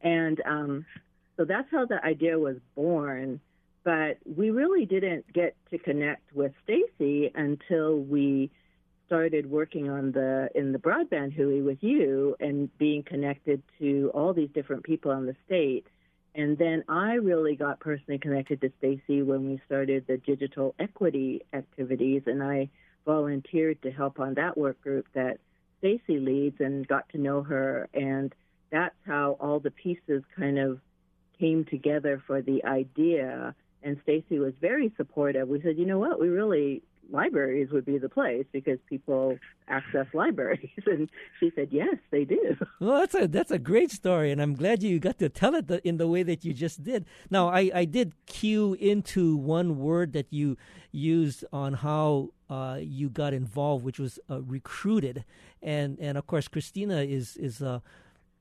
And 0.01 0.39
um, 0.45 0.85
so 1.37 1.45
that's 1.45 1.69
how 1.71 1.85
the 1.85 2.03
idea 2.05 2.37
was 2.37 2.57
born 2.75 3.39
but 3.83 4.17
we 4.25 4.49
really 4.49 4.85
didn't 4.85 5.31
get 5.33 5.55
to 5.71 5.77
connect 5.77 6.33
with 6.33 6.53
Stacy 6.63 7.31
until 7.35 7.97
we 7.97 8.49
started 9.05 9.49
working 9.49 9.89
on 9.89 10.11
the 10.11 10.49
in 10.55 10.71
the 10.71 10.79
broadband 10.79 11.33
hui 11.33 11.61
with 11.61 11.77
you 11.81 12.35
and 12.39 12.75
being 12.77 13.03
connected 13.03 13.61
to 13.79 14.09
all 14.13 14.33
these 14.33 14.49
different 14.53 14.83
people 14.83 15.11
in 15.11 15.25
the 15.25 15.35
state. 15.45 15.85
And 16.35 16.57
then 16.57 16.83
I 16.87 17.15
really 17.15 17.55
got 17.55 17.79
personally 17.79 18.17
connected 18.17 18.61
to 18.61 18.71
Stacy 18.79 19.21
when 19.21 19.47
we 19.49 19.61
started 19.65 20.05
the 20.07 20.17
digital 20.17 20.73
equity 20.79 21.43
activities 21.53 22.23
and 22.25 22.41
I 22.41 22.69
volunteered 23.05 23.81
to 23.83 23.91
help 23.91 24.19
on 24.19 24.33
that 24.35 24.57
work 24.57 24.81
group 24.81 25.05
that 25.13 25.39
Stacy 25.79 26.19
leads 26.19 26.59
and 26.61 26.87
got 26.87 27.07
to 27.09 27.17
know 27.17 27.43
her 27.43 27.89
and 27.93 28.33
that's 28.71 28.95
how 29.05 29.37
all 29.39 29.59
the 29.59 29.69
pieces 29.69 30.23
kind 30.35 30.57
of 30.57 30.79
came 31.43 31.65
together 31.65 32.23
for 32.25 32.41
the 32.41 32.63
idea 32.63 33.53
and 33.85 33.97
Stacy 34.03 34.39
was 34.39 34.53
very 34.61 34.93
supportive. 34.95 35.49
We 35.49 35.61
said, 35.61 35.77
you 35.77 35.85
know 35.85 35.99
what, 35.99 36.19
we 36.19 36.29
really 36.29 36.81
libraries 37.11 37.69
would 37.69 37.85
be 37.85 37.97
the 37.97 38.07
place 38.07 38.45
because 38.53 38.79
people 38.89 39.37
access 39.67 40.07
libraries. 40.13 40.69
And 40.87 41.09
she 41.37 41.51
said 41.53 41.67
yes 41.71 41.95
they 42.11 42.23
do. 42.23 42.55
Well 42.79 43.01
that's 43.01 43.15
a 43.15 43.27
that's 43.27 43.51
a 43.51 43.59
great 43.59 43.91
story 43.91 44.31
and 44.31 44.41
i'm 44.41 44.55
glad 44.55 44.81
you 44.81 44.99
got 44.99 45.17
to 45.19 45.27
tell 45.27 45.53
it 45.53 45.69
in 45.83 45.97
the 45.97 46.07
way 46.07 46.23
that 46.23 46.45
you 46.45 46.53
just 46.53 46.81
did. 46.81 47.05
Now 47.29 47.49
i 47.49 47.69
i 47.81 47.85
did 47.85 48.13
cue 48.25 48.73
into 48.79 49.35
one 49.35 49.69
word 49.77 50.13
that 50.13 50.27
you 50.31 50.55
used 50.91 51.43
on 51.51 51.73
how 51.73 52.29
uh, 52.49 52.77
you 52.79 53.09
got 53.09 53.33
involved 53.33 53.83
which 53.83 53.99
was 53.99 54.17
uh, 54.29 54.41
recruited. 54.41 55.25
And 55.61 55.99
and 55.99 56.17
of 56.17 56.25
course 56.25 56.47
christina 56.47 56.99
is 57.17 57.35
is 57.35 57.61
a 57.61 57.81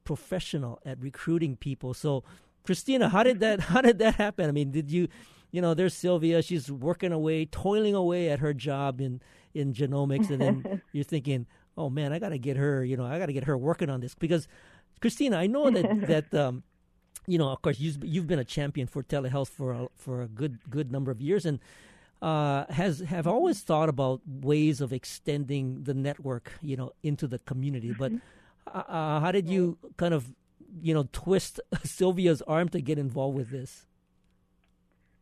professional 0.05 0.81
at 0.85 1.01
recruiting 1.01 1.57
people. 1.57 1.95
So 1.95 2.25
Christina, 2.65 3.09
how 3.09 3.23
did 3.23 3.41
that 3.41 3.61
how 3.73 3.81
did 3.81 3.99
that 3.99 4.17
happen? 4.17 4.49
I 4.49 4.53
mean, 4.53 4.71
did 4.71 4.91
you 4.91 5.09
you 5.51 5.61
know, 5.61 5.75
there's 5.75 5.93
Sylvia, 5.93 6.41
she's 6.41 6.73
working 6.73 7.13
away, 7.13 7.45
toiling 7.45 7.95
away 7.95 8.31
at 8.31 8.39
her 8.39 8.55
job 8.55 9.01
in 9.01 9.21
in 9.55 9.75
genomics 9.75 10.31
and 10.31 10.41
then 10.41 10.83
you're 10.93 11.05
thinking, 11.05 11.47
"Oh 11.77 11.91
man, 11.91 12.13
I 12.13 12.19
got 12.19 12.31
to 12.31 12.39
get 12.39 12.57
her, 12.57 12.85
you 12.85 12.97
know, 12.97 13.05
I 13.05 13.19
got 13.19 13.27
to 13.27 13.33
get 13.33 13.45
her 13.45 13.57
working 13.57 13.91
on 13.91 14.01
this 14.01 14.15
because 14.15 14.49
Christina, 15.01 15.37
I 15.37 15.47
know 15.47 15.71
that 15.71 16.07
that 16.07 16.35
um 16.35 16.63
you 17.27 17.39
know, 17.39 17.51
of 17.51 17.63
course, 17.63 17.79
you've, 17.79 18.05
you've 18.05 18.27
been 18.27 18.39
a 18.39 18.45
champion 18.45 18.87
for 18.87 19.03
telehealth 19.03 19.49
for 19.49 19.73
a, 19.73 19.89
for 19.97 20.23
a 20.23 20.29
good 20.29 20.59
good 20.69 20.91
number 20.91 21.11
of 21.11 21.21
years, 21.21 21.47
and 21.47 21.61
uh, 22.21 22.65
has 22.71 23.01
have 23.01 23.27
always 23.27 23.61
thought 23.61 23.89
about 23.89 24.21
ways 24.27 24.81
of 24.81 24.93
extending 24.93 25.85
the 25.85 25.95
network, 25.95 26.53
you 26.63 26.77
know, 26.77 26.93
into 27.03 27.27
the 27.27 27.39
community. 27.41 27.95
But 27.97 28.13
mm-hmm. 28.13 28.77
uh, 28.77 28.81
uh, 28.81 29.21
how 29.21 29.33
did 29.33 29.49
you 29.49 29.79
kind 29.97 30.15
of 30.15 30.33
you 30.81 30.95
know, 30.95 31.09
twist 31.13 31.61
Sylvia's 31.85 32.43
arm 32.43 32.69
to 32.71 32.81
get 32.81 32.99
involved 32.99 33.37
with 33.37 33.51
this? 33.51 33.87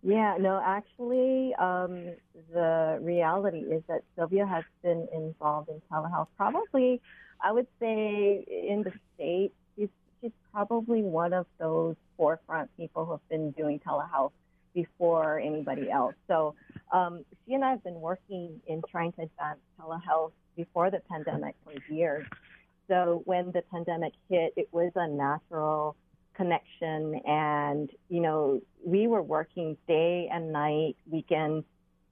Yeah, 0.03 0.37
no, 0.41 0.63
actually, 0.65 1.55
um, 1.57 2.15
the 2.53 2.99
reality 3.03 3.59
is 3.59 3.83
that 3.89 4.03
Sylvia 4.17 4.47
has 4.47 4.65
been 4.83 5.07
involved 5.15 5.69
in 5.69 5.83
telehealth. 5.93 6.29
Probably, 6.39 7.03
I 7.43 7.53
would 7.53 7.67
say, 7.79 8.45
in 8.49 8.83
the 8.83 8.93
state, 9.15 9.53
she's 9.77 9.91
she's 10.21 10.33
probably 10.53 11.03
one 11.03 11.35
of 11.35 11.47
those 11.59 11.97
forefront 12.17 12.75
people 12.79 13.05
who 13.05 13.13
have 13.13 13.29
been 13.29 13.51
doing 13.51 13.79
telehealth 13.81 14.33
before 14.75 15.39
anybody 15.39 15.91
else. 15.91 16.15
So, 16.29 16.55
um, 16.93 17.25
she 17.45 17.53
and 17.53 17.63
I 17.63 17.71
have 17.71 17.85
been 17.85 18.01
working 18.01 18.59
in 18.67 18.81
trying 18.91 19.13
to 19.13 19.23
advance 19.23 19.59
telehealth 19.79 20.33
before 20.57 20.91
the 20.91 21.01
pandemic 21.11 21.57
for 21.63 21.75
years. 21.93 22.27
So 22.91 23.23
when 23.25 23.53
the 23.53 23.63
pandemic 23.71 24.15
hit, 24.29 24.53
it 24.57 24.69
was 24.73 24.91
a 24.97 25.07
natural 25.07 25.97
connection. 26.35 27.21
And, 27.25 27.89
you 28.09 28.21
know, 28.21 28.61
we 28.85 29.07
were 29.07 29.23
working 29.23 29.77
day 29.87 30.29
and 30.33 30.53
night, 30.53 30.97
weekends, 31.09 31.65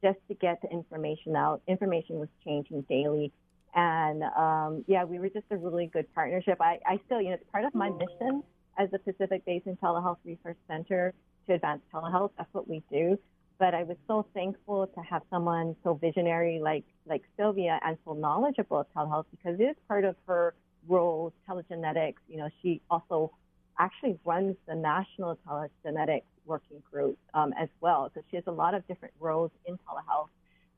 just 0.05 0.19
to 0.29 0.35
get 0.35 0.63
the 0.63 0.71
information 0.71 1.35
out. 1.35 1.63
Information 1.67 2.21
was 2.21 2.29
changing 2.45 2.83
daily. 2.83 3.33
And 3.75 4.23
um, 4.23 4.85
yeah, 4.87 5.03
we 5.03 5.19
were 5.19 5.29
just 5.29 5.47
a 5.51 5.57
really 5.57 5.87
good 5.87 6.07
partnership. 6.15 6.59
I, 6.61 6.79
I 6.87 7.01
still, 7.07 7.21
you 7.21 7.31
know, 7.31 7.35
it's 7.35 7.51
part 7.51 7.65
of 7.65 7.75
my 7.75 7.91
mission 7.91 8.45
as 8.79 8.89
the 8.93 9.01
Pacific 9.01 9.45
Basin 9.45 9.77
Telehealth 9.83 10.19
Research 10.25 10.59
Center 10.69 11.13
to 11.49 11.55
advance 11.55 11.83
telehealth. 11.93 12.31
That's 12.39 12.53
what 12.55 12.69
we 12.69 12.83
do. 12.91 13.19
But 13.59 13.75
I 13.75 13.83
was 13.83 13.97
so 14.07 14.25
thankful 14.35 14.87
to 14.87 15.01
have 15.01 15.23
someone 15.31 15.75
so 15.83 15.95
visionary 15.95 16.61
like 16.63 16.85
like 17.05 17.23
Sylvia 17.37 17.81
and 17.85 17.99
so 18.05 18.13
knowledgeable 18.13 18.79
of 18.79 18.87
telehealth 18.97 19.25
because 19.33 19.59
it 19.59 19.65
is 19.65 19.77
part 19.89 20.05
of 20.05 20.15
her 20.29 20.55
roles, 20.89 21.33
telegenetics. 21.49 22.17
You 22.29 22.39
know, 22.39 22.49
she 22.63 22.81
also 22.91 23.33
actually 23.79 24.19
runs 24.25 24.57
the 24.67 24.75
National 24.75 25.39
Telegenetics 25.47 26.23
Working 26.47 26.83
Group 26.91 27.19
um, 27.35 27.53
as 27.59 27.69
well. 27.81 28.11
So 28.15 28.23
she 28.31 28.37
has 28.37 28.45
a 28.47 28.53
lot 28.53 28.75
of 28.75 28.87
different 28.89 29.15
roles 29.21 29.51
in 29.67 29.79
telehealth. 29.79 30.29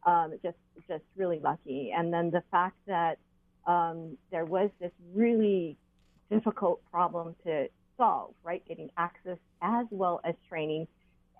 Um, 0.06 0.32
just, 0.42 0.56
just 0.88 1.04
really 1.16 1.38
lucky. 1.38 1.92
And 1.96 2.12
then 2.12 2.30
the 2.30 2.42
fact 2.50 2.76
that 2.86 3.18
um, 3.66 4.16
there 4.30 4.44
was 4.44 4.70
this 4.80 4.92
really 5.14 5.76
difficult 6.30 6.80
problem 6.90 7.36
to 7.44 7.68
solve, 7.96 8.34
right? 8.42 8.62
Getting 8.66 8.90
access 8.96 9.38
as 9.62 9.86
well 9.90 10.20
as 10.24 10.34
training. 10.48 10.86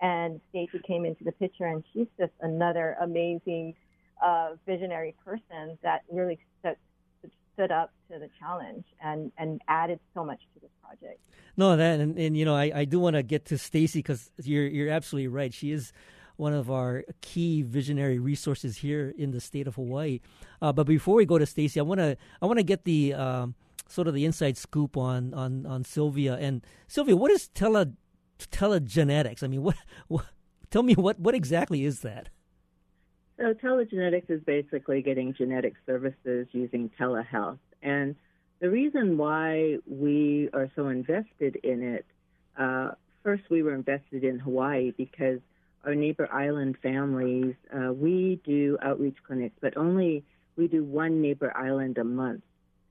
And 0.01 0.41
Stacey 0.49 0.79
came 0.85 1.05
into 1.05 1.23
the 1.23 1.31
picture, 1.31 1.65
and 1.65 1.83
she's 1.93 2.07
just 2.19 2.33
another 2.41 2.97
amazing 3.01 3.75
uh, 4.23 4.51
visionary 4.65 5.15
person 5.23 5.77
that 5.83 6.01
really 6.11 6.39
stood 7.61 7.71
up 7.71 7.91
to 8.11 8.17
the 8.17 8.29
challenge 8.39 8.85
and, 9.03 9.31
and 9.37 9.61
added 9.67 9.99
so 10.13 10.23
much 10.23 10.39
to 10.53 10.59
this 10.61 10.71
project. 10.83 11.19
No, 11.57 11.75
that 11.75 11.99
and, 11.99 12.17
and 12.17 12.35
you 12.35 12.45
know 12.45 12.55
I, 12.55 12.71
I 12.73 12.85
do 12.85 12.99
want 12.99 13.15
to 13.15 13.23
get 13.23 13.45
to 13.45 13.57
Stacy 13.57 13.99
because 13.99 14.31
you're 14.43 14.65
you're 14.65 14.89
absolutely 14.89 15.27
right. 15.27 15.53
She 15.53 15.71
is 15.71 15.91
one 16.37 16.53
of 16.53 16.71
our 16.71 17.03
key 17.21 17.61
visionary 17.61 18.19
resources 18.19 18.77
here 18.77 19.13
in 19.17 19.31
the 19.31 19.41
state 19.41 19.67
of 19.67 19.75
Hawaii. 19.75 20.21
Uh, 20.61 20.71
but 20.71 20.87
before 20.87 21.15
we 21.15 21.25
go 21.25 21.37
to 21.37 21.45
Stacy, 21.45 21.79
I 21.79 21.83
want 21.83 21.99
to 21.99 22.17
I 22.41 22.45
want 22.45 22.57
to 22.57 22.63
get 22.63 22.85
the 22.85 23.13
um, 23.13 23.55
sort 23.87 24.07
of 24.07 24.13
the 24.13 24.25
inside 24.25 24.57
scoop 24.57 24.97
on 24.97 25.33
on 25.33 25.65
on 25.65 25.83
Sylvia 25.83 26.35
and 26.35 26.65
Sylvia. 26.87 27.15
What 27.15 27.31
is 27.31 27.49
tele 27.49 27.91
telegenetics? 28.39 29.43
I 29.43 29.47
mean, 29.47 29.61
what, 29.61 29.75
what 30.07 30.25
tell 30.71 30.83
me 30.83 30.93
what 30.93 31.19
what 31.19 31.35
exactly 31.35 31.83
is 31.83 31.99
that? 31.99 32.29
So 33.37 33.53
telegenetics 33.53 34.29
is 34.29 34.41
basically 34.43 35.01
getting 35.01 35.33
genetic 35.33 35.73
services 35.85 36.47
using 36.51 36.91
telehealth. 36.99 37.59
And 37.81 38.15
the 38.59 38.69
reason 38.69 39.17
why 39.17 39.77
we 39.87 40.49
are 40.53 40.69
so 40.75 40.89
invested 40.89 41.57
in 41.63 41.81
it, 41.81 42.05
uh, 42.57 42.91
first 43.23 43.43
we 43.49 43.63
were 43.63 43.73
invested 43.73 44.23
in 44.23 44.37
Hawaii 44.37 44.91
because 44.91 45.39
our 45.83 45.95
neighbor 45.95 46.31
island 46.31 46.77
families, 46.83 47.55
uh, 47.75 47.91
we 47.91 48.39
do 48.43 48.77
outreach 48.83 49.17
clinics, 49.25 49.55
but 49.61 49.75
only 49.77 50.23
we 50.55 50.67
do 50.67 50.83
one 50.83 51.21
neighbor 51.21 51.55
island 51.57 51.97
a 51.97 52.03
month. 52.03 52.43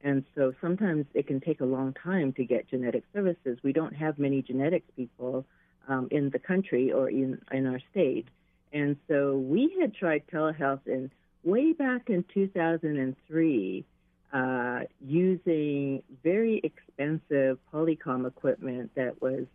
And 0.02 0.24
so 0.34 0.52
sometimes 0.60 1.06
it 1.14 1.26
can 1.26 1.40
take 1.40 1.60
a 1.60 1.64
long 1.64 1.94
time 2.02 2.32
to 2.32 2.44
get 2.44 2.68
genetic 2.68 3.04
services. 3.12 3.58
We 3.62 3.72
don't 3.72 3.94
have 3.94 4.18
many 4.18 4.42
genetics 4.42 4.86
people 4.96 5.44
um, 5.88 6.08
in 6.10 6.30
the 6.30 6.38
country 6.38 6.90
or 6.90 7.08
in, 7.10 7.40
in 7.52 7.66
our 7.66 7.80
state. 7.90 8.26
And 8.72 8.96
so 9.08 9.36
we 9.36 9.76
had 9.80 9.94
tried 9.94 10.26
telehealth 10.32 10.86
in 10.86 11.10
way 11.42 11.72
back 11.72 12.08
in 12.08 12.24
2003 12.32 13.84
uh, 14.32 14.80
using 15.04 16.02
very 16.22 16.60
expensive 16.62 17.58
Polycom 17.72 18.26
equipment 18.26 18.92
that 18.94 19.20
was 19.20 19.46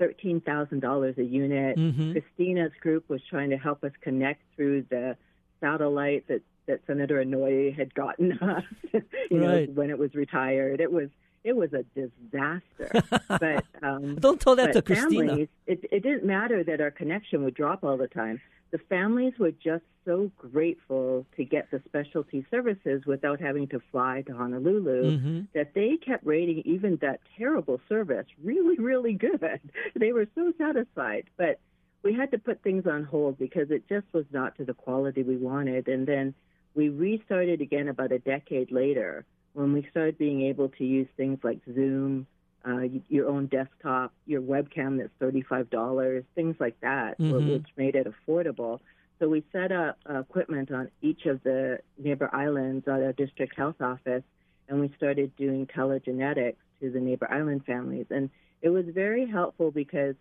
$13,000 0.00 1.18
a 1.18 1.24
unit. 1.24 1.76
Mm-hmm. 1.76 2.12
Christina's 2.12 2.72
group 2.80 3.08
was 3.08 3.20
trying 3.28 3.50
to 3.50 3.56
help 3.56 3.84
us 3.84 3.92
connect 4.02 4.42
through 4.56 4.86
the 4.90 5.16
satellite 5.60 6.26
that, 6.28 6.42
that 6.66 6.80
Senator 6.86 7.22
Inouye 7.24 7.76
had 7.76 7.94
gotten 7.94 8.32
us, 8.40 8.64
you 8.92 9.02
right. 9.44 9.68
know, 9.68 9.74
when 9.74 9.90
it 9.90 9.98
was 9.98 10.14
retired. 10.14 10.80
It 10.80 10.92
was 10.92 11.08
it 11.44 11.56
was 11.56 11.70
a 11.72 11.84
disaster. 11.94 13.02
but 13.28 13.64
um, 13.82 14.16
don't 14.16 14.40
tell 14.40 14.56
that 14.56 14.72
to 14.72 14.82
families, 14.82 15.18
Christina. 15.18 15.48
It, 15.66 15.84
it 15.90 16.02
didn't 16.02 16.24
matter 16.24 16.62
that 16.64 16.80
our 16.80 16.90
connection 16.90 17.44
would 17.44 17.54
drop 17.54 17.84
all 17.84 17.96
the 17.96 18.08
time. 18.08 18.40
The 18.70 18.78
families 18.78 19.32
were 19.38 19.50
just 19.50 19.84
so 20.04 20.30
grateful 20.38 21.26
to 21.36 21.44
get 21.44 21.70
the 21.70 21.82
specialty 21.86 22.46
services 22.50 23.04
without 23.04 23.40
having 23.40 23.66
to 23.68 23.80
fly 23.90 24.22
to 24.26 24.32
Honolulu 24.32 25.02
Mm-hmm. 25.18 25.40
that 25.54 25.74
they 25.74 25.96
kept 25.96 26.24
rating 26.24 26.62
even 26.64 26.96
that 27.02 27.20
terrible 27.36 27.80
service 27.88 28.26
really, 28.42 28.76
really 28.78 29.14
good. 29.14 29.40
They 29.96 30.12
were 30.12 30.26
so 30.34 30.52
satisfied. 30.56 31.24
But 31.36 31.58
we 32.02 32.14
had 32.14 32.30
to 32.30 32.38
put 32.38 32.62
things 32.62 32.86
on 32.86 33.04
hold 33.04 33.38
because 33.38 33.70
it 33.70 33.88
just 33.88 34.06
was 34.12 34.24
not 34.30 34.56
to 34.56 34.64
the 34.64 34.74
quality 34.74 35.22
we 35.22 35.36
wanted. 35.36 35.88
And 35.88 36.06
then 36.06 36.34
we 36.74 36.88
restarted 36.88 37.60
again 37.60 37.88
about 37.88 38.12
a 38.12 38.18
decade 38.18 38.70
later 38.70 39.24
when 39.54 39.72
we 39.72 39.86
started 39.90 40.18
being 40.18 40.42
able 40.42 40.68
to 40.68 40.84
use 40.84 41.08
things 41.16 41.38
like 41.42 41.58
Zoom, 41.74 42.26
uh, 42.66 42.82
your 43.08 43.28
own 43.28 43.46
desktop, 43.46 44.12
your 44.26 44.42
webcam 44.42 44.98
that's 44.98 45.12
$35, 45.20 46.24
things 46.34 46.56
like 46.60 46.78
that, 46.80 47.18
Mhm. 47.18 47.46
which 47.46 47.66
made 47.76 47.96
it 47.96 48.06
affordable. 48.06 48.80
So 49.18 49.28
we 49.28 49.42
set 49.52 49.72
up 49.72 49.98
uh, 50.08 50.20
equipment 50.20 50.70
on 50.70 50.90
each 51.02 51.26
of 51.26 51.42
the 51.42 51.80
neighbor 51.98 52.30
islands 52.32 52.86
at 52.88 53.02
our 53.02 53.12
district 53.12 53.56
health 53.56 53.80
office, 53.80 54.24
and 54.68 54.80
we 54.80 54.88
started 54.96 55.34
doing 55.36 55.66
telegenetics 55.66 56.56
to 56.80 56.90
the 56.90 57.00
neighbor 57.00 57.30
island 57.30 57.64
families. 57.64 58.06
And 58.10 58.30
it 58.62 58.70
was 58.70 58.86
very 58.86 59.26
helpful 59.26 59.70
because 59.70 60.14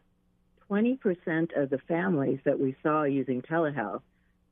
20% 0.69 1.53
of 1.53 1.69
the 1.69 1.77
families 1.79 2.39
that 2.43 2.59
we 2.59 2.75
saw 2.83 3.03
using 3.03 3.41
telehealth 3.41 4.01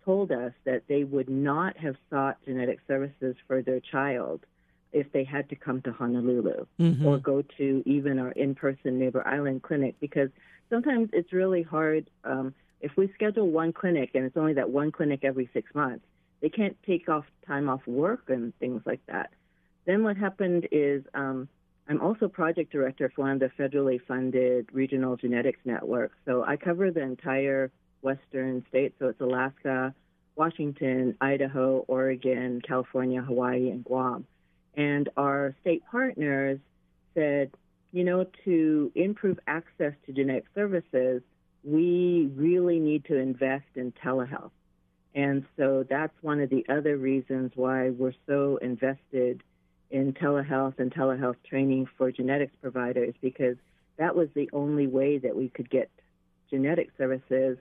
told 0.04 0.32
us 0.32 0.54
that 0.64 0.88
they 0.88 1.04
would 1.04 1.30
not 1.30 1.78
have 1.78 1.96
sought 2.10 2.42
genetic 2.46 2.80
services 2.88 3.36
for 3.48 3.62
their 3.62 3.80
child 3.80 4.46
if 4.94 5.12
they 5.12 5.24
had 5.24 5.50
to 5.50 5.56
come 5.56 5.82
to 5.82 5.92
Honolulu 5.92 6.66
Mhm. 6.80 7.06
or 7.06 7.18
go 7.18 7.42
to 7.58 7.84
even 7.86 8.20
our 8.20 8.32
in-person 8.32 8.98
neighbor 8.98 9.26
island 9.28 9.64
clinic 9.64 9.96
because 10.00 10.30
sometimes 10.70 11.10
it's 11.14 11.34
really 11.34 11.62
hard 11.62 12.10
um, 12.24 12.54
if 12.82 12.96
we 12.96 13.08
schedule 13.14 13.50
one 13.50 13.74
clinic 13.74 14.12
and 14.14 14.24
it's 14.26 14.38
only 14.38 14.54
that 14.54 14.70
one 14.70 14.92
clinic 14.92 15.22
every 15.24 15.50
six 15.54 15.74
months 15.76 16.06
they 16.42 16.50
can't 16.50 16.78
take 16.84 17.10
off 17.10 17.26
time 17.48 17.68
off 17.68 17.86
work 17.88 18.30
and 18.30 18.56
things 18.60 18.82
like 18.86 19.02
that. 19.08 19.32
Then 19.86 20.04
what 20.04 20.18
happened 20.18 20.68
is 20.72 21.04
um, 21.14 21.48
i'm 21.90 22.02
also 22.02 22.28
project 22.28 22.72
director 22.72 23.10
for 23.16 23.22
one 23.24 23.32
of 23.32 23.40
the 23.40 23.50
federally 23.58 24.00
funded 24.08 24.68
regional 24.72 25.16
genetics 25.16 25.60
networks. 25.66 26.16
So 26.26 26.44
i 26.44 26.56
cover 26.56 26.92
the 26.92 27.02
entire 27.02 27.72
western 28.02 28.64
states 28.70 28.96
so 29.00 29.08
it's 29.08 29.22
alaska 29.22 29.94
washington 30.36 31.16
idaho 31.20 31.84
oregon 31.88 32.62
california 32.62 33.22
hawaii 33.22 33.70
and 33.72 33.84
guam 33.84 34.26
and 34.78 35.10
our 35.18 35.56
state 35.62 35.84
partners 35.92 36.60
said, 37.16 37.52
you 37.92 38.04
know, 38.04 38.26
to 38.46 38.92
improve 38.96 39.40
access 39.48 39.94
to 40.06 40.14
genetic 40.14 40.46
services, 40.54 41.24
we 41.64 42.30
really 42.36 42.80
need 42.80 43.04
to 43.06 43.18
invest 43.18 43.66
in 43.76 43.92
telehealth. 43.92 44.52
And 45.16 45.46
so 45.58 45.84
that's 45.90 46.14
one 46.22 46.40
of 46.40 46.50
the 46.52 46.64
other 46.70 46.96
reasons 46.96 47.52
why 47.56 47.90
we're 47.90 48.14
so 48.28 48.58
invested 48.58 49.42
in 49.90 50.14
telehealth 50.14 50.78
and 50.80 50.94
telehealth 50.94 51.38
training 51.50 51.88
for 51.98 52.12
genetics 52.12 52.54
providers, 52.62 53.16
because 53.20 53.58
that 53.98 54.16
was 54.16 54.28
the 54.36 54.48
only 54.54 54.86
way 54.86 55.18
that 55.18 55.36
we 55.36 55.50
could 55.50 55.70
get 55.72 55.90
genetic 56.52 56.92
services 56.98 57.58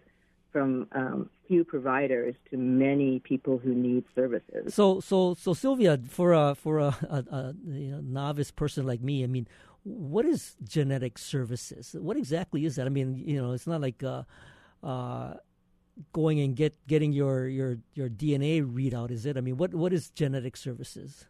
from 0.52 0.86
um, 0.92 1.30
few 1.48 1.64
providers 1.64 2.34
to 2.50 2.56
many 2.56 3.20
people 3.20 3.58
who 3.58 3.74
need 3.74 4.04
services. 4.14 4.74
So, 4.74 5.00
so, 5.00 5.34
so, 5.34 5.52
Sylvia, 5.54 5.98
for 6.08 6.32
a 6.32 6.54
for 6.54 6.78
a, 6.78 6.96
a, 7.08 7.24
a 7.34 7.54
you 7.66 7.90
know, 7.90 8.00
novice 8.00 8.50
person 8.50 8.86
like 8.86 9.00
me, 9.00 9.22
I 9.24 9.26
mean, 9.26 9.46
what 9.84 10.24
is 10.24 10.56
genetic 10.62 11.18
services? 11.18 11.94
What 11.98 12.16
exactly 12.16 12.64
is 12.64 12.76
that? 12.76 12.86
I 12.86 12.90
mean, 12.90 13.22
you 13.24 13.40
know, 13.40 13.52
it's 13.52 13.66
not 13.66 13.80
like 13.80 14.02
uh, 14.02 14.22
uh, 14.82 15.34
going 16.12 16.40
and 16.40 16.56
get 16.56 16.74
getting 16.86 17.12
your, 17.12 17.48
your 17.48 17.78
your 17.94 18.08
DNA 18.08 18.64
readout, 18.64 19.10
is 19.10 19.26
it? 19.26 19.36
I 19.36 19.40
mean, 19.40 19.56
what 19.56 19.74
what 19.74 19.92
is 19.92 20.10
genetic 20.10 20.56
services? 20.56 21.26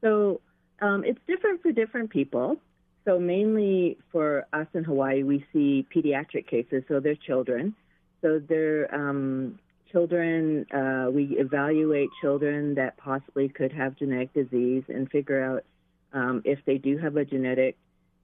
So 0.00 0.40
um, 0.80 1.04
it's 1.04 1.20
different 1.26 1.62
for 1.62 1.72
different 1.72 2.10
people. 2.10 2.56
So 3.04 3.18
mainly 3.18 3.98
for 4.12 4.46
us 4.52 4.66
in 4.74 4.84
Hawaii, 4.84 5.22
we 5.22 5.44
see 5.52 5.86
pediatric 5.94 6.46
cases, 6.46 6.84
so 6.88 7.00
they're 7.00 7.14
children. 7.14 7.74
So 8.22 8.40
they're 8.46 8.92
um, 8.94 9.58
children. 9.90 10.66
Uh, 10.72 11.10
we 11.10 11.36
evaluate 11.38 12.08
children 12.20 12.74
that 12.74 12.96
possibly 12.96 13.48
could 13.48 13.72
have 13.72 13.96
genetic 13.96 14.32
disease 14.34 14.84
and 14.88 15.10
figure 15.10 15.42
out 15.42 15.64
um, 16.12 16.42
if 16.44 16.58
they 16.64 16.78
do 16.78 16.98
have 16.98 17.16
a 17.16 17.24
genetic 17.24 17.76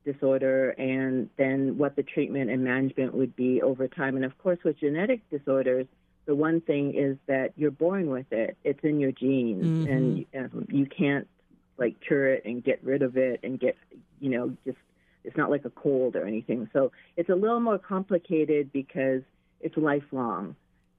disorder 0.04 0.70
and 0.70 1.30
then 1.38 1.78
what 1.78 1.96
the 1.96 2.02
treatment 2.02 2.50
and 2.50 2.62
management 2.62 3.14
would 3.14 3.34
be 3.36 3.62
over 3.62 3.88
time. 3.88 4.16
And 4.16 4.24
of 4.24 4.36
course, 4.38 4.58
with 4.64 4.78
genetic 4.78 5.20
disorders, 5.30 5.86
the 6.26 6.34
one 6.34 6.60
thing 6.60 6.94
is 6.94 7.16
that 7.26 7.52
you're 7.56 7.70
born 7.70 8.10
with 8.10 8.30
it. 8.30 8.56
It's 8.64 8.82
in 8.82 9.00
your 9.00 9.12
genes, 9.12 9.70
Mhm. 9.78 9.90
and 9.90 10.26
um, 10.54 10.66
you 10.70 10.86
can't 10.86 11.26
like 11.76 12.00
cure 12.00 12.32
it 12.34 12.44
and 12.44 12.62
get 12.62 12.82
rid 12.84 13.02
of 13.02 13.16
it 13.16 13.40
and 13.42 13.58
get, 13.58 13.76
you 14.20 14.30
know, 14.30 14.56
just 14.64 14.78
it's 15.24 15.36
not 15.36 15.50
like 15.50 15.64
a 15.64 15.70
cold 15.70 16.16
or 16.16 16.24
anything. 16.24 16.68
So 16.72 16.92
it's 17.16 17.30
a 17.30 17.34
little 17.34 17.60
more 17.60 17.78
complicated 17.78 18.72
because 18.72 19.22
it's 19.64 19.76
lifelong. 19.76 20.54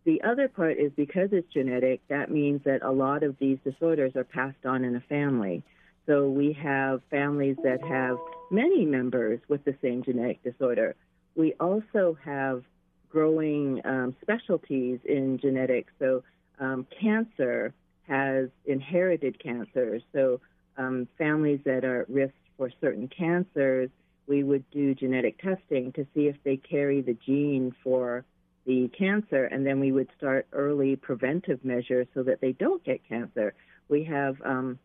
The 0.06 0.21
other 0.23 0.47
part 0.47 0.78
is 0.78 0.91
because 0.95 1.30
it's 1.32 1.51
genetic, 1.54 2.01
that 2.10 2.30
means 2.30 2.62
that 2.65 2.82
a 2.84 2.91
lot 2.91 3.23
of 3.23 3.38
these 3.39 3.58
disorders 3.63 4.15
are 4.15 4.23
passed 4.23 4.65
on 4.65 4.84
in 4.84 4.95
a 4.95 5.01
family. 5.01 5.63
So 6.06 6.30
we 6.30 6.51
have 6.54 7.01
families 7.10 7.56
that 7.63 7.82
have 7.84 8.17
many 8.51 8.86
members 8.86 9.39
with 9.47 9.63
the 9.65 9.75
same 9.82 10.04
genetic 10.04 10.43
disorder. 10.43 10.95
We 11.36 11.54
also 11.60 12.17
have 12.23 12.63
growing 13.10 13.82
um, 13.86 14.15
specialties 14.21 14.99
in 15.06 15.39
genetics. 15.39 15.93
So 15.99 16.23
um, 16.60 16.86
cancer 17.01 17.73
has 18.08 18.49
inherited 18.65 19.41
cancers. 19.41 20.01
So 20.13 20.41
um, 20.78 21.08
families 21.17 21.60
that 21.65 21.86
are 21.86 22.01
at 22.01 22.10
risk 22.10 22.34
for 22.58 22.71
certain 22.82 23.08
cancers, 23.08 23.89
we 24.28 24.43
would 24.43 24.69
do 24.71 24.95
genetic 24.95 25.39
testing 25.39 25.91
to 25.93 26.06
see 26.13 26.28
if 26.28 26.36
they 26.43 26.58
carry 26.58 27.01
the 27.01 27.17
gene 27.25 27.75
for 27.84 28.25
the 28.65 28.89
cancer, 28.97 29.45
and 29.45 29.65
then 29.65 29.80
we 29.80 29.91
would 29.91 30.10
start 30.17 30.47
early 30.51 30.95
preventive 30.95 31.63
measures 31.63 32.08
so 32.13 32.23
that 32.23 32.41
they 32.41 32.51
don't 32.54 32.84
get 32.84 33.08
cancer. 33.08 33.54
We 33.89 34.04
have 34.06 34.38
um, 34.43 34.80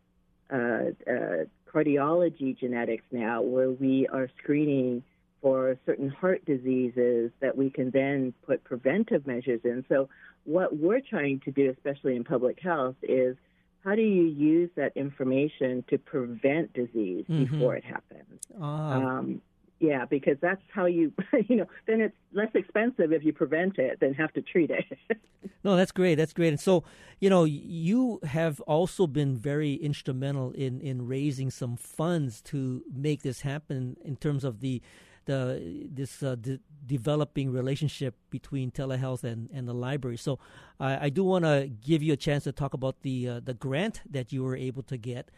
uh, 0.51 0.55
uh, 0.55 1.45
cardiology 1.71 2.57
genetics 2.57 3.05
now, 3.11 3.41
where 3.41 3.71
we 3.71 4.07
are 4.07 4.29
screening 4.41 5.03
for 5.41 5.77
certain 5.87 6.09
heart 6.09 6.45
diseases 6.45 7.31
that 7.39 7.57
we 7.57 7.71
can 7.71 7.89
then 7.89 8.33
put 8.45 8.63
preventive 8.63 9.25
measures 9.25 9.61
in. 9.63 9.83
So, 9.89 10.09
what 10.43 10.75
we're 10.77 11.01
trying 11.01 11.39
to 11.45 11.51
do, 11.51 11.69
especially 11.71 12.15
in 12.15 12.23
public 12.23 12.59
health, 12.61 12.95
is 13.01 13.35
how 13.83 13.95
do 13.95 14.01
you 14.01 14.23
use 14.23 14.69
that 14.75 14.91
information 14.95 15.83
to 15.89 15.97
prevent 15.97 16.71
disease 16.73 17.25
Mhm. 17.27 17.49
before 17.49 17.75
it 17.75 17.83
happens? 17.83 18.39
Ah, 18.59 19.17
Um, 19.17 19.41
yeah, 19.81 20.05
because 20.05 20.37
that's 20.41 20.61
how 20.71 20.85
you, 20.85 21.11
you 21.49 21.55
know, 21.55 21.65
then 21.87 22.01
it's 22.01 22.15
less 22.33 22.51
expensive 22.53 23.11
if 23.11 23.25
you 23.25 23.33
prevent 23.33 23.79
it 23.79 23.99
than 23.99 24.13
have 24.13 24.31
to 24.33 24.41
treat 24.41 24.69
it. 24.69 25.19
no, 25.63 25.75
that's 25.75 25.91
great. 25.91 26.15
That's 26.15 26.33
great. 26.33 26.49
And 26.49 26.59
so, 26.59 26.83
you 27.19 27.31
know, 27.31 27.45
you 27.45 28.19
have 28.23 28.61
also 28.61 29.07
been 29.07 29.35
very 29.35 29.73
instrumental 29.73 30.51
in 30.51 30.79
in 30.81 31.07
raising 31.07 31.49
some 31.49 31.75
funds 31.77 32.41
to 32.43 32.83
make 32.93 33.23
this 33.23 33.41
happen 33.41 33.97
in 34.05 34.17
terms 34.17 34.43
of 34.43 34.59
the 34.59 34.83
the 35.25 35.87
this 35.91 36.21
uh, 36.21 36.35
de- 36.35 36.59
developing 36.85 37.51
relationship 37.51 38.15
between 38.29 38.69
telehealth 38.71 39.23
and, 39.23 39.49
and 39.51 39.67
the 39.67 39.73
library. 39.73 40.17
So, 40.17 40.39
I 40.79 41.09
do 41.09 41.23
want 41.23 41.45
to 41.45 41.69
give 41.69 42.01
you 42.01 42.13
a 42.13 42.17
chance 42.17 42.43
to 42.45 42.51
talk 42.51 42.73
about 42.73 43.01
the 43.01 43.27
uh, 43.27 43.39
the 43.43 43.55
grant 43.55 44.01
that 44.09 44.31
you 44.31 44.43
were 44.43 44.55
able 44.55 44.83
to 44.83 44.97
get, 44.97 45.29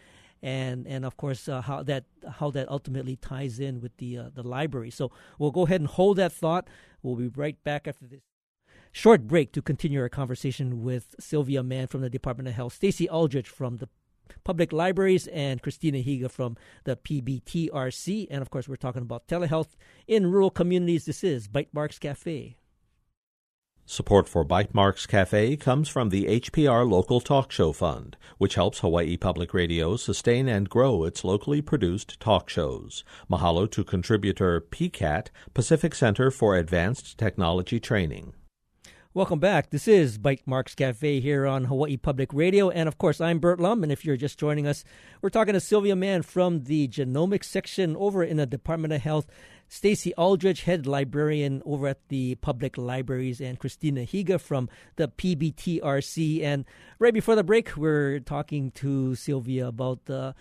and 0.43 0.85
and 0.85 1.05
of 1.05 1.15
course 1.15 1.47
uh, 1.47 1.61
how 1.61 1.81
that 1.83 2.03
how 2.33 2.51
that 2.51 2.69
ultimately 2.69 3.15
ties 3.15 3.59
in 3.59 3.79
with 3.79 3.95
the 3.97 4.17
uh, 4.17 4.29
the 4.35 4.43
library. 4.43 4.91
So 4.91 5.11
we'll 5.39 5.51
go 5.51 5.65
ahead 5.65 5.81
and 5.81 5.89
hold 5.89 6.17
that 6.17 6.33
thought. 6.33 6.67
We'll 7.01 7.15
be 7.15 7.29
right 7.29 7.61
back 7.63 7.87
after 7.87 8.05
this 8.05 8.21
short 8.91 9.25
break 9.25 9.53
to 9.53 9.61
continue 9.61 10.01
our 10.01 10.09
conversation 10.09 10.83
with 10.83 11.15
Sylvia 11.19 11.63
Mann 11.63 11.87
from 11.87 12.01
the 12.01 12.09
Department 12.09 12.49
of 12.49 12.55
Health, 12.55 12.73
Stacy 12.73 13.09
Aldrich 13.09 13.47
from 13.47 13.77
the 13.77 13.87
Public 14.43 14.73
Libraries, 14.73 15.27
and 15.27 15.61
Christina 15.61 15.99
Higa 15.99 16.29
from 16.29 16.57
the 16.83 16.97
PBTRC. 16.97 18.27
And 18.29 18.41
of 18.41 18.49
course, 18.49 18.67
we're 18.67 18.75
talking 18.75 19.01
about 19.01 19.27
telehealth 19.27 19.75
in 20.07 20.29
rural 20.29 20.51
communities. 20.51 21.05
This 21.05 21.23
is 21.23 21.47
Bytemarks 21.47 21.99
Cafe. 21.99 22.57
Support 23.85 24.29
for 24.29 24.45
Bytemarks 24.45 25.05
Cafe 25.05 25.57
comes 25.57 25.89
from 25.89 26.07
the 26.07 26.39
HPR 26.39 26.89
Local 26.89 27.19
Talk 27.19 27.51
Show 27.51 27.73
Fund, 27.73 28.15
which 28.37 28.55
helps 28.55 28.79
Hawaii 28.79 29.17
Public 29.17 29.53
Radio 29.53 29.97
sustain 29.97 30.47
and 30.47 30.69
grow 30.69 31.03
its 31.03 31.25
locally 31.25 31.61
produced 31.61 32.17
talk 32.21 32.49
shows. 32.49 33.03
Mahalo 33.29 33.69
to 33.69 33.83
contributor 33.83 34.61
PCAT, 34.61 35.27
Pacific 35.53 35.95
Center 35.95 36.31
for 36.31 36.55
Advanced 36.55 37.17
Technology 37.17 37.77
Training. 37.77 38.33
Welcome 39.15 39.39
back. 39.39 39.69
This 39.69 39.87
is 39.87 40.17
Bytemarks 40.17 40.75
Cafe 40.75 41.19
here 41.19 41.45
on 41.45 41.65
Hawaii 41.65 41.97
Public 41.97 42.33
Radio. 42.33 42.71
And 42.71 42.87
of 42.87 42.97
course, 42.97 43.21
I'm 43.21 43.37
Burt 43.37 43.59
Lum. 43.59 43.83
And 43.83 43.91
if 43.91 44.03
you're 44.03 44.17
just 44.17 44.39
joining 44.39 44.65
us, 44.65 44.83
we're 45.21 45.29
talking 45.29 45.53
to 45.53 45.59
Sylvia 45.59 45.95
Mann 45.95 46.23
from 46.23 46.63
the 46.63 46.87
genomics 46.87 47.43
section 47.43 47.95
over 47.97 48.23
in 48.23 48.37
the 48.37 48.47
Department 48.47 48.91
of 48.91 49.01
Health, 49.01 49.27
Stacy 49.73 50.13
Aldrich, 50.13 50.65
head 50.65 50.85
librarian 50.85 51.63
over 51.65 51.87
at 51.87 52.07
the 52.09 52.35
public 52.35 52.77
libraries, 52.77 53.41
and 53.41 53.57
Christina 53.57 54.01
Higa 54.01 54.39
from 54.39 54.69
the 54.97 55.07
PBTRC. 55.07 56.43
And 56.43 56.65
right 56.99 57.11
before 57.11 57.35
the 57.35 57.43
break, 57.43 57.75
we're 57.75 58.19
talking 58.19 58.69
to 58.73 59.15
Sylvia 59.15 59.67
about 59.67 60.05
the 60.05 60.35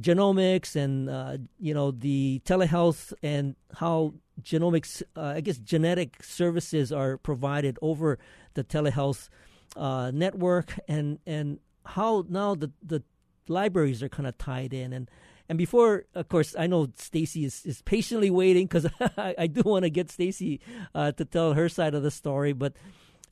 genomics 0.00 0.74
and, 0.74 1.10
uh, 1.10 1.36
you 1.60 1.74
know, 1.74 1.90
the 1.90 2.40
telehealth 2.46 3.12
and 3.22 3.56
how 3.74 4.14
genomics, 4.40 5.02
uh, 5.14 5.34
I 5.36 5.42
guess, 5.42 5.58
genetic 5.58 6.22
services 6.22 6.90
are 6.90 7.18
provided 7.18 7.78
over 7.82 8.18
the 8.54 8.64
telehealth 8.64 9.28
uh, 9.76 10.10
network, 10.14 10.78
and 10.88 11.18
and 11.26 11.58
how 11.84 12.24
now 12.26 12.54
the 12.54 12.70
the 12.82 13.02
libraries 13.48 14.02
are 14.02 14.08
kind 14.08 14.26
of 14.26 14.38
tied 14.38 14.72
in 14.72 14.94
and. 14.94 15.10
And 15.48 15.56
before, 15.56 16.04
of 16.14 16.28
course, 16.28 16.54
I 16.58 16.66
know 16.66 16.88
Stacy 16.96 17.44
is, 17.44 17.64
is 17.64 17.80
patiently 17.82 18.30
waiting 18.30 18.66
because 18.66 18.86
I, 19.16 19.34
I, 19.38 19.46
do 19.46 19.62
want 19.64 19.84
to 19.84 19.90
get 19.90 20.10
Stacy 20.10 20.60
uh, 20.94 21.12
to 21.12 21.24
tell 21.24 21.54
her 21.54 21.68
side 21.70 21.94
of 21.94 22.02
the 22.02 22.10
story. 22.10 22.52
But 22.52 22.74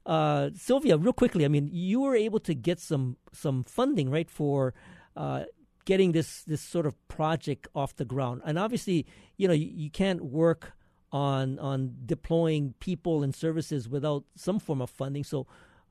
uh, 0.07 0.51
Sylvia, 0.55 0.97
real 0.97 1.13
quickly, 1.13 1.45
I 1.45 1.49
mean, 1.49 1.69
you 1.71 2.01
were 2.01 2.17
able 2.17 2.41
to 2.41 2.55
get 2.55 2.81
some 2.81 3.17
some 3.33 3.65
funding, 3.65 4.09
right, 4.11 4.31
for 4.31 4.73
uh, 5.15 5.45
getting 5.85 6.13
this 6.13 6.43
this 6.45 6.63
sort 6.63 6.87
of 6.87 6.95
project 7.09 7.69
off 7.75 7.97
the 7.97 8.07
ground. 8.07 8.41
And 8.47 8.59
obviously, 8.59 9.05
you 9.37 9.47
know, 9.47 9.55
you, 9.55 9.71
you 9.75 9.91
can't 9.91 10.25
work 10.25 10.73
on 11.13 11.59
on 11.59 11.97
deploying 12.07 12.75
people 12.81 13.23
and 13.23 13.35
services 13.35 13.89
without 13.89 14.25
some 14.37 14.59
form 14.59 14.81
of 14.81 14.89
funding. 14.89 15.25
So, 15.25 15.47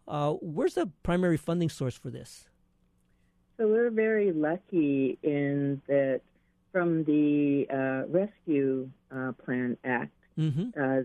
uh, 0.07 0.33
where's 0.41 0.73
the 0.73 0.87
primary 1.03 1.37
funding 1.37 1.69
source 1.69 1.95
for 1.95 2.09
this? 2.09 2.47
So 3.57 3.67
we're 3.67 3.89
very 3.89 4.31
lucky 4.31 5.17
in 5.23 5.81
that 5.87 6.21
from 6.71 7.05
the 7.05 7.65
uh, 7.71 8.07
Rescue 8.09 8.89
uh, 9.15 9.31
Plan 9.43 9.77
Act, 9.85 10.11
mm-hmm. 10.37 10.69
Uh, 10.79 11.03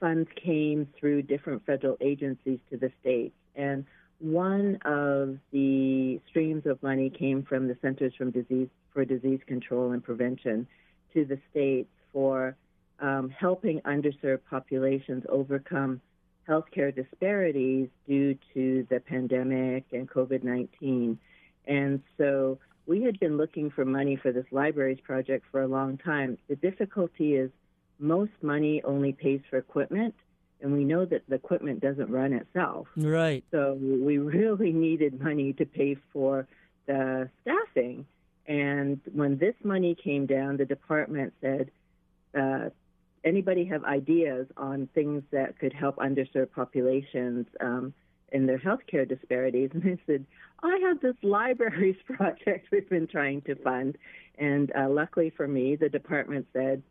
funds 0.00 0.28
came 0.42 0.88
through 0.98 1.22
different 1.22 1.64
federal 1.64 1.96
agencies 2.00 2.58
to 2.70 2.76
the 2.76 2.90
states, 3.00 3.36
and 3.54 3.84
one 4.18 4.78
of 4.84 5.38
the 5.52 6.20
streams 6.28 6.66
of 6.66 6.82
money 6.82 7.08
came 7.08 7.42
from 7.42 7.68
the 7.68 7.76
Centers 7.80 8.14
from 8.16 8.30
Disease 8.30 8.68
for 8.92 9.04
Disease 9.04 9.40
Control 9.46 9.92
and 9.92 10.02
Prevention 10.02 10.66
to 11.14 11.24
the 11.24 11.38
states 11.50 11.88
for 12.12 12.56
um, 12.98 13.30
helping 13.30 13.80
underserved 13.82 14.40
populations 14.48 15.24
overcome 15.28 16.00
healthcare 16.48 16.94
disparities 16.94 17.88
due 18.08 18.36
to 18.54 18.86
the 18.90 19.00
pandemic 19.00 19.84
and 19.92 20.10
COVID 20.10 20.42
19. 20.42 21.18
And 21.70 22.02
so 22.18 22.58
we 22.86 23.02
had 23.04 23.18
been 23.20 23.36
looking 23.36 23.70
for 23.70 23.84
money 23.84 24.16
for 24.16 24.32
this 24.32 24.44
libraries 24.50 24.98
project 25.04 25.46
for 25.52 25.62
a 25.62 25.68
long 25.68 25.96
time. 25.98 26.36
The 26.48 26.56
difficulty 26.56 27.36
is 27.36 27.50
most 28.00 28.32
money 28.42 28.82
only 28.82 29.12
pays 29.12 29.40
for 29.48 29.56
equipment, 29.56 30.14
and 30.60 30.72
we 30.72 30.84
know 30.84 31.04
that 31.04 31.22
the 31.28 31.36
equipment 31.36 31.80
doesn't 31.80 32.10
run 32.10 32.32
itself. 32.32 32.88
Right. 32.96 33.44
So 33.52 33.78
we 33.80 34.18
really 34.18 34.72
needed 34.86 35.20
money 35.20 35.52
to 35.54 35.64
pay 35.64 35.96
for 36.12 36.48
the 36.86 37.30
staffing. 37.42 38.04
And 38.46 39.00
when 39.12 39.38
this 39.38 39.54
money 39.62 39.94
came 39.94 40.26
down, 40.26 40.56
the 40.56 40.64
department 40.64 41.32
said, 41.40 41.70
uh, 42.36 42.70
anybody 43.22 43.64
have 43.66 43.84
ideas 43.84 44.48
on 44.56 44.88
things 44.92 45.22
that 45.30 45.56
could 45.60 45.72
help 45.72 45.96
underserved 45.96 46.50
populations 46.50 47.46
um, 47.60 47.94
in 48.32 48.46
their 48.46 48.58
healthcare 48.58 49.08
disparities? 49.08 49.70
And 49.74 49.84
I 49.84 49.98
said, 50.06 50.26
I 50.62 50.78
have 50.82 51.00
this 51.00 51.16
libraries 51.22 51.96
project 52.06 52.68
we've 52.70 52.88
been 52.88 53.06
trying 53.06 53.42
to 53.42 53.54
fund. 53.56 53.96
And 54.38 54.72
uh, 54.76 54.88
luckily 54.88 55.30
for 55.36 55.46
me, 55.46 55.76
the 55.76 55.88
department 55.88 56.46
said, 56.52 56.82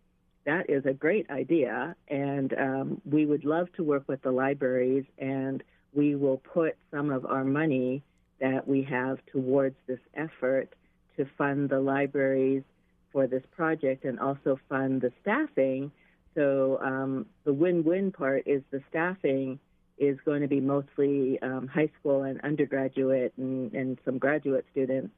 that 0.45 0.69
is 0.69 0.85
a 0.85 0.93
great 0.93 1.29
idea, 1.29 1.95
and 2.07 2.53
um, 2.57 3.01
we 3.05 3.25
would 3.25 3.43
love 3.43 3.67
to 3.73 3.83
work 3.83 4.07
with 4.07 4.21
the 4.21 4.31
libraries, 4.31 5.03
and 5.19 5.61
we 5.93 6.15
will 6.15 6.37
put 6.37 6.77
some 6.91 7.11
of 7.11 7.25
our 7.25 7.43
money 7.43 8.01
that 8.39 8.67
we 8.67 8.81
have 8.83 9.19
towards 9.31 9.75
this 9.85 9.99
effort 10.15 10.73
to 11.17 11.27
fund 11.37 11.69
the 11.69 11.79
libraries 11.79 12.63
for 13.11 13.27
this 13.27 13.43
project 13.55 14.05
and 14.05 14.19
also 14.19 14.57
fund 14.69 15.01
the 15.01 15.11
staffing 15.21 15.91
so 16.35 16.79
um, 16.81 17.25
the 17.43 17.53
win-win 17.53 18.11
part 18.11 18.43
is 18.45 18.61
the 18.71 18.81
staffing 18.89 19.59
is 19.99 20.17
going 20.25 20.41
to 20.41 20.47
be 20.47 20.61
mostly 20.61 21.39
um, 21.41 21.67
high 21.67 21.89
school 21.99 22.23
and 22.23 22.39
undergraduate 22.41 23.33
and, 23.37 23.73
and, 23.73 23.99
some 24.05 24.17
graduate 24.17 24.65
students 24.71 25.13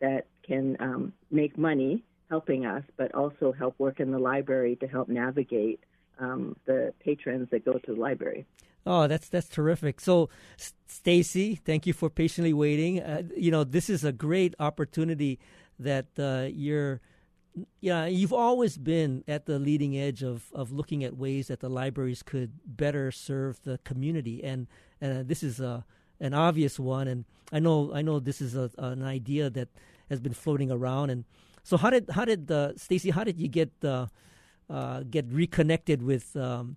that 0.00 0.26
can 0.46 0.76
um, 0.78 1.12
make 1.30 1.56
money 1.56 2.04
helping 2.28 2.66
us, 2.66 2.84
but 2.96 3.14
also 3.14 3.52
help 3.52 3.74
work 3.78 3.98
in 3.98 4.10
the 4.10 4.18
library 4.18 4.76
to 4.76 4.86
help 4.86 5.08
navigate 5.08 5.80
um, 6.18 6.54
the 6.66 6.92
patrons 7.00 7.48
that 7.50 7.64
go 7.64 7.74
to 7.74 7.94
the 7.94 8.00
library. 8.00 8.46
Oh, 8.84 9.08
that's 9.08 9.28
that's 9.28 9.48
terrific. 9.48 10.00
So, 10.00 10.28
Stacy, 10.86 11.56
thank 11.56 11.86
you 11.86 11.92
for 11.92 12.08
patiently 12.08 12.52
waiting. 12.52 13.02
Uh, 13.02 13.22
you 13.36 13.50
know, 13.50 13.64
this 13.64 13.90
is 13.90 14.04
a 14.04 14.12
great 14.12 14.54
opportunity 14.60 15.40
that 15.78 16.06
uh, 16.18 16.48
you're 16.52 17.00
yeah, 17.80 18.06
you've 18.06 18.32
always 18.32 18.76
been 18.76 19.24
at 19.26 19.46
the 19.46 19.58
leading 19.58 19.96
edge 19.96 20.22
of, 20.22 20.50
of 20.52 20.72
looking 20.72 21.02
at 21.04 21.16
ways 21.16 21.48
that 21.48 21.60
the 21.60 21.68
libraries 21.68 22.22
could 22.22 22.52
better 22.64 23.10
serve 23.10 23.62
the 23.62 23.78
community, 23.84 24.42
and 24.44 24.66
and 25.00 25.18
uh, 25.18 25.22
this 25.26 25.42
is 25.42 25.60
a 25.60 25.84
an 26.20 26.34
obvious 26.34 26.78
one. 26.78 27.08
And 27.08 27.24
I 27.52 27.60
know 27.60 27.92
I 27.94 28.02
know 28.02 28.18
this 28.20 28.40
is 28.40 28.54
a, 28.56 28.70
an 28.78 29.02
idea 29.02 29.48
that 29.50 29.68
has 30.10 30.20
been 30.20 30.34
floating 30.34 30.70
around. 30.70 31.10
And 31.10 31.24
so, 31.62 31.76
how 31.76 31.90
did 31.90 32.10
how 32.10 32.24
did 32.24 32.50
uh, 32.50 32.76
Stacy? 32.76 33.10
How 33.10 33.24
did 33.24 33.38
you 33.40 33.48
get 33.48 33.72
uh, 33.82 34.06
uh, 34.68 35.02
get 35.08 35.26
reconnected 35.30 36.02
with 36.02 36.36
um, 36.36 36.76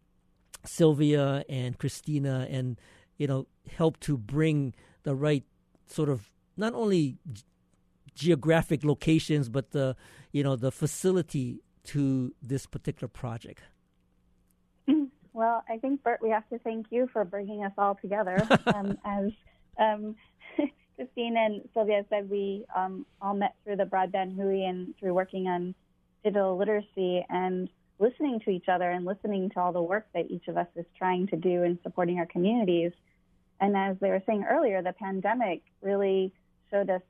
Sylvia 0.66 1.44
and 1.50 1.78
Christina, 1.78 2.48
and 2.50 2.80
you 3.18 3.28
know 3.28 3.48
help 3.76 4.00
to 4.02 4.18
bring 4.18 4.74
the 5.04 5.16
right 5.16 5.44
sort 5.88 6.10
of 6.10 6.32
not 6.56 6.74
only 6.74 7.18
geographic 8.16 8.84
locations, 8.84 9.50
but 9.50 9.72
the 9.72 9.96
you 10.32 10.44
know 10.44 10.56
the 10.56 10.72
facility 10.72 11.62
to 11.86 12.34
this 12.42 12.66
particular 12.66 13.08
project? 13.08 13.64
Well, 15.32 15.64
I 15.70 15.78
think 15.78 16.04
Burt, 16.04 16.22
we 16.22 16.32
have 16.32 16.50
to 16.50 16.60
thank 16.60 16.88
you 16.90 17.08
for 17.14 17.24
bringing 17.24 17.64
us 17.64 17.72
all 17.78 17.96
together. 18.02 18.46
um, 18.76 18.98
as 19.06 19.32
um, 19.78 20.16
Christine 20.96 21.38
and 21.38 21.62
Sylvia 21.74 22.04
said, 22.10 22.30
we 22.30 22.66
um, 22.76 23.06
all 23.22 23.36
met 23.36 23.56
through 23.64 23.78
the 23.78 23.86
broadband 23.86 24.36
hui 24.36 24.66
and 24.66 24.94
through 25.00 25.14
working 25.14 25.48
on 25.48 25.76
digital 26.26 26.58
literacy 26.58 27.26
and 27.30 27.70
listening 28.00 28.42
to 28.42 28.50
each 28.50 28.68
other 28.68 28.90
and 28.90 29.06
listening 29.06 29.50
to 29.52 29.60
all 29.60 29.72
the 29.72 29.82
work 29.82 30.08
that 30.14 30.30
each 30.30 30.48
of 30.48 30.58
us 30.58 30.68
is 30.76 30.86
trying 30.98 31.28
to 31.28 31.38
do 31.38 31.64
in 31.64 31.80
supporting 31.84 32.18
our 32.18 32.26
communities. 32.26 32.92
And 33.62 33.78
as 33.78 33.98
they 34.02 34.10
were 34.10 34.24
saying 34.26 34.46
earlier, 34.50 34.82
the 34.82 34.94
pandemic 34.94 35.62
really 35.82 36.34
showed 36.72 36.90
us 36.90 37.02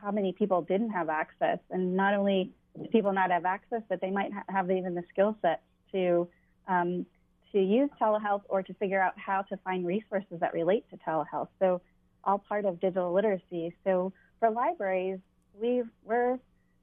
how 0.00 0.10
many 0.10 0.32
people 0.32 0.62
didn't 0.62 0.90
have 0.90 1.08
access, 1.08 1.58
and 1.70 1.96
not 1.96 2.14
only 2.14 2.52
people 2.92 3.12
not 3.12 3.30
have 3.30 3.44
access, 3.44 3.82
but 3.88 4.00
they 4.00 4.10
might 4.10 4.32
ha- 4.32 4.44
have 4.48 4.70
even 4.70 4.94
the 4.94 5.04
skill 5.10 5.36
sets 5.42 5.62
to 5.92 6.28
um, 6.68 7.06
to 7.52 7.58
use 7.62 7.88
telehealth 8.00 8.42
or 8.48 8.62
to 8.62 8.74
figure 8.74 9.00
out 9.00 9.14
how 9.16 9.42
to 9.42 9.56
find 9.58 9.86
resources 9.86 10.40
that 10.40 10.52
relate 10.52 10.84
to 10.90 10.96
telehealth. 10.98 11.48
So, 11.58 11.80
all 12.24 12.38
part 12.38 12.64
of 12.64 12.80
digital 12.80 13.12
literacy. 13.12 13.74
So, 13.84 14.12
for 14.38 14.50
libraries, 14.50 15.18
we 15.58 15.82
we're 16.04 16.38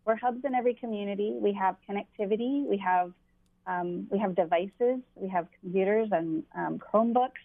we're 0.06 0.15
hubs 0.15 0.43
in 0.45 0.54
every 0.54 0.73
community. 0.73 1.36
We 1.39 1.54
have 1.54 1.75
connectivity. 1.89 2.65
We 2.65 2.78
have 2.78 3.12
um, 3.67 4.08
we 4.10 4.19
have 4.19 4.36
devices. 4.36 4.99
We 5.15 5.30
have 5.30 5.47
computers 5.62 6.10
and 6.12 6.43
um, 6.56 6.80
Chromebooks, 6.80 7.43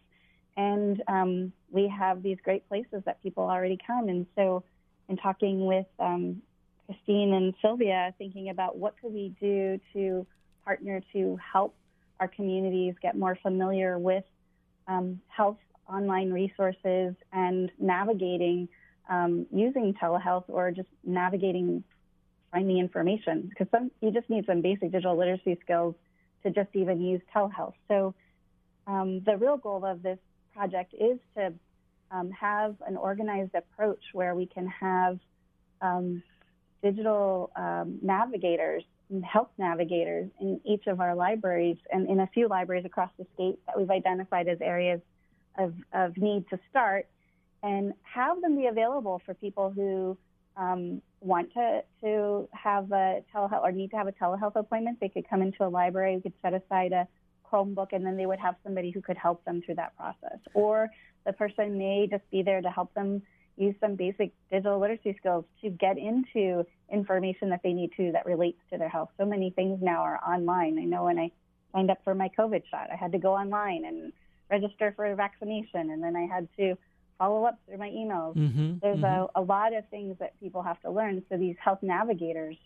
and 0.57 1.03
um, 1.09 1.53
we 1.71 1.89
have 1.89 2.23
these 2.23 2.39
great 2.43 2.69
places 2.69 3.03
that 3.07 3.23
people 3.23 3.45
already 3.45 3.79
come. 3.87 4.09
And 4.09 4.27
so, 4.37 4.65
in 5.11 5.17
talking 5.17 5.67
with 5.67 5.87
um, 5.99 6.41
Christine 6.87 7.35
and 7.35 7.53
Sylvia, 7.61 8.15
thinking 8.17 8.49
about 8.49 8.79
what 8.79 8.95
could 9.01 9.13
we 9.13 9.35
do 9.41 9.79
to 9.93 10.27
partner 10.65 11.03
to 11.13 11.39
help 11.53 11.75
our 12.21 12.29
communities 12.29 12.95
get 13.03 13.17
more 13.17 13.37
familiar 13.43 13.99
with 13.99 14.25
um, 14.87 15.21
health 15.27 15.59
online 15.89 16.33
resources 16.33 17.15
and 17.33 17.71
navigating 17.79 18.69
um, 19.09 19.47
using 19.53 19.95
telehealth 20.01 20.45
or 20.47 20.71
just 20.71 20.89
navigating, 21.05 21.83
finding 22.53 22.79
information. 22.79 23.49
Because 23.49 23.67
some 23.73 23.91
you 24.01 24.13
just 24.13 24.31
need 24.31 24.47
some 24.47 24.61
basic 24.63 24.93
digital 24.93 25.19
literacy 25.19 25.59
skills 25.63 25.97
to 26.45 26.51
just 26.51 26.69
even 26.75 27.01
use 27.01 27.21
telehealth. 27.35 27.75
So 27.89 28.15
um, 28.87 29.23
the 29.27 29.37
real 29.37 29.57
goal 29.57 29.85
of 29.85 30.03
this 30.03 30.19
project 30.55 30.95
is 30.95 31.19
to 31.37 31.53
um, 32.11 32.31
have 32.31 32.77
an 32.87 32.97
organized 32.97 33.55
approach 33.55 34.03
where 34.13 34.35
we 34.35 34.47
can 34.47 34.67
have 34.69 35.19
um, 35.81 36.23
digital 36.83 37.51
um, 37.57 37.99
navigators 38.03 38.85
health 39.25 39.51
navigators 39.59 40.31
in 40.41 40.61
each 40.65 40.87
of 40.87 41.01
our 41.01 41.15
libraries 41.15 41.77
and 41.93 42.09
in 42.09 42.21
a 42.21 42.27
few 42.29 42.49
libraries 42.49 42.85
across 42.85 43.11
the 43.19 43.27
state 43.35 43.59
that 43.67 43.77
we've 43.77 43.91
identified 43.91 44.47
as 44.47 44.59
areas 44.61 45.01
of, 45.59 45.75
of 45.93 46.17
need 46.17 46.49
to 46.49 46.59
start 46.71 47.09
and 47.63 47.93
have 48.03 48.41
them 48.41 48.57
be 48.57 48.67
available 48.67 49.21
for 49.27 49.35
people 49.35 49.71
who 49.71 50.17
um, 50.57 51.03
want 51.21 51.53
to, 51.55 51.83
to 52.03 52.49
have 52.53 52.91
a 52.93 53.23
telehealth 53.35 53.63
or 53.63 53.73
need 53.73 53.91
to 53.91 53.97
have 53.97 54.07
a 54.07 54.13
telehealth 54.13 54.57
appointment. 54.57 54.99
They 55.01 55.09
could 55.09 55.29
come 55.29 55.43
into 55.43 55.65
a 55.65 55.69
library, 55.69 56.17
we 56.17 56.23
could 56.23 56.33
set 56.41 56.55
aside 56.55 56.93
a 56.93 57.09
Chromebook, 57.51 57.89
and 57.93 58.07
then 58.07 58.17
they 58.17 58.27
would 58.27 58.39
have 58.39 58.55
somebody 58.63 58.91
who 58.91 59.01
could 59.01 59.17
help 59.17 59.45
them 59.45 59.61
through 59.65 59.75
that 59.75 59.97
process. 59.97 60.39
Or 60.55 60.89
the 61.27 61.33
person 61.33 61.79
may 61.79 62.07
just 62.11 62.29
be 62.31 62.43
there 62.43 62.61
to 62.61 62.71
help 62.71 62.93
them 62.95 63.23
use 63.57 63.75
some 63.81 63.95
basic 63.95 64.33
digital 64.51 64.79
literacy 64.81 65.15
skills 65.19 65.45
to 65.61 65.69
get 65.71 65.99
into 65.99 66.65
information 66.91 67.51
that 67.51 67.61
they 67.63 67.73
need 67.73 67.91
to 67.97 68.11
that 68.13 68.25
relates 68.25 68.59
to 68.73 68.79
their 68.79 68.89
health. 68.89 69.11
So 69.19 69.27
many 69.27 69.51
things 69.51 69.81
now 69.83 70.03
are 70.03 70.19
online. 70.27 70.79
I 70.79 70.85
know 70.85 71.05
when 71.05 71.19
I 71.19 71.31
signed 71.73 71.91
up 71.91 71.99
for 72.03 72.15
my 72.15 72.31
COVID 72.39 72.63
shot, 72.71 72.89
I 72.91 72.97
had 72.97 73.13
to 73.13 73.19
go 73.19 73.35
online 73.35 73.85
and 73.85 74.13
register 74.51 74.93
for 74.97 75.07
a 75.07 75.15
vaccination, 75.15 75.91
and 75.91 76.03
then 76.03 76.17
I 76.17 76.27
had 76.27 76.49
to 76.57 76.77
follow 77.19 77.45
up 77.45 77.59
through 77.67 77.79
my 77.79 77.91
emails. 77.91 78.35
Mm-hmm, 78.35 78.79
There's 78.83 78.99
mm-hmm. 78.99 79.05
A, 79.37 79.41
a 79.41 79.43
lot 79.43 79.75
of 79.75 79.87
things 79.91 80.17
that 80.21 80.41
people 80.41 80.63
have 80.63 80.81
to 80.81 80.91
learn. 80.91 81.23
So 81.29 81.37
these 81.37 81.57
health 81.63 81.81
navigators 81.83 82.57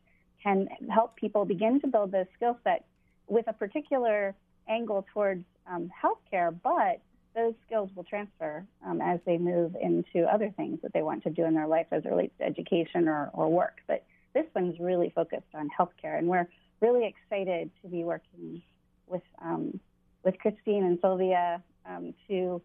can 0.42 0.68
help 0.90 1.16
people 1.16 1.44
begin 1.44 1.80
to 1.80 1.88
build 1.88 2.12
the 2.12 2.26
skill 2.36 2.58
set 2.62 2.84
with 3.26 3.48
a 3.48 3.52
particular 3.52 4.34
angle 4.68 5.04
towards 5.12 5.44
um, 5.66 5.90
healthcare, 6.02 6.54
but 6.62 7.00
those 7.34 7.54
skills 7.66 7.90
will 7.94 8.04
transfer 8.04 8.64
um, 8.86 9.00
as 9.00 9.18
they 9.26 9.38
move 9.38 9.76
into 9.80 10.26
other 10.26 10.52
things 10.56 10.78
that 10.82 10.92
they 10.92 11.02
want 11.02 11.22
to 11.24 11.30
do 11.30 11.44
in 11.44 11.54
their 11.54 11.66
life 11.66 11.86
as 11.90 12.04
it 12.04 12.08
relates 12.08 12.36
to 12.38 12.44
education 12.44 13.08
or, 13.08 13.30
or 13.32 13.48
work. 13.48 13.78
But 13.86 14.04
this 14.34 14.46
one's 14.54 14.78
really 14.78 15.12
focused 15.14 15.54
on 15.54 15.68
healthcare, 15.76 16.18
and 16.18 16.28
we're 16.28 16.48
really 16.80 17.06
excited 17.06 17.70
to 17.82 17.88
be 17.88 18.04
working 18.04 18.62
with 19.06 19.22
um, 19.42 19.80
with 20.24 20.38
Christine 20.38 20.84
and 20.84 20.98
Sylvia 21.00 21.62
um, 21.86 22.14
to 22.28 22.62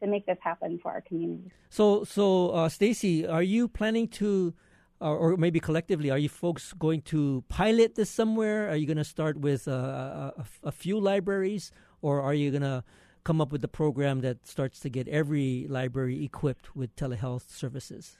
to 0.00 0.06
make 0.06 0.26
this 0.26 0.38
happen 0.40 0.78
for 0.82 0.90
our 0.90 1.00
community. 1.02 1.50
So, 1.68 2.04
so 2.04 2.50
uh, 2.50 2.68
Stacy, 2.68 3.26
are 3.26 3.42
you 3.42 3.68
planning 3.68 4.08
to, 4.08 4.54
uh, 5.00 5.12
or 5.12 5.36
maybe 5.36 5.60
collectively, 5.60 6.10
are 6.10 6.18
you 6.18 6.28
folks 6.28 6.72
going 6.72 7.02
to 7.02 7.44
pilot 7.48 7.94
this 7.94 8.10
somewhere? 8.10 8.70
Are 8.70 8.76
you 8.76 8.86
going 8.86 8.96
to 8.96 9.04
start 9.04 9.38
with 9.38 9.68
uh, 9.68 10.32
a, 10.36 10.44
a, 10.64 10.72
few 10.72 10.98
libraries, 10.98 11.70
or 12.00 12.20
are 12.22 12.34
you 12.34 12.50
going 12.50 12.62
to 12.62 12.82
come 13.24 13.40
up 13.40 13.52
with 13.52 13.64
a 13.64 13.68
program 13.68 14.20
that 14.20 14.46
starts 14.46 14.80
to 14.80 14.88
get 14.88 15.08
every 15.08 15.66
library 15.68 16.24
equipped 16.24 16.74
with 16.74 16.94
telehealth 16.96 17.50
services? 17.50 18.18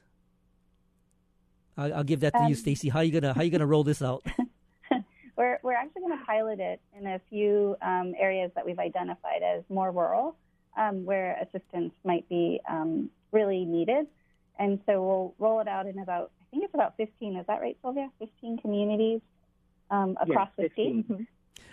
I'll, 1.76 1.94
I'll 1.94 2.04
give 2.04 2.20
that 2.20 2.32
to 2.34 2.40
um, 2.40 2.48
you, 2.48 2.54
Stacy. 2.54 2.88
How 2.88 3.00
you 3.00 3.12
gonna 3.12 3.32
how 3.34 3.42
you 3.42 3.50
gonna 3.50 3.66
roll 3.66 3.84
this 3.84 4.02
out? 4.02 4.24
we're 5.36 5.58
we're 5.62 5.74
actually 5.74 6.02
going 6.02 6.18
to 6.18 6.24
pilot 6.24 6.60
it 6.60 6.80
in 6.98 7.06
a 7.06 7.20
few 7.30 7.76
um, 7.80 8.12
areas 8.18 8.50
that 8.54 8.66
we've 8.66 8.78
identified 8.78 9.42
as 9.42 9.62
more 9.70 9.90
rural 9.90 10.36
um, 10.76 11.04
where 11.04 11.38
assistance 11.40 11.92
might 12.04 12.28
be 12.28 12.60
um, 12.68 13.10
really 13.32 13.64
needed. 13.64 14.06
And 14.58 14.78
so 14.84 15.02
we'll 15.02 15.34
roll 15.38 15.60
it 15.60 15.68
out 15.68 15.86
in 15.86 15.98
about, 15.98 16.30
I 16.40 16.44
think 16.50 16.64
it's 16.64 16.74
about 16.74 16.96
15, 16.98 17.36
is 17.36 17.46
that 17.46 17.62
right, 17.62 17.76
Sylvia? 17.80 18.10
15 18.18 18.58
communities 18.58 19.20
um, 19.90 20.18
across 20.20 20.50
yes, 20.58 20.68
the 20.68 20.72
state. 20.74 21.26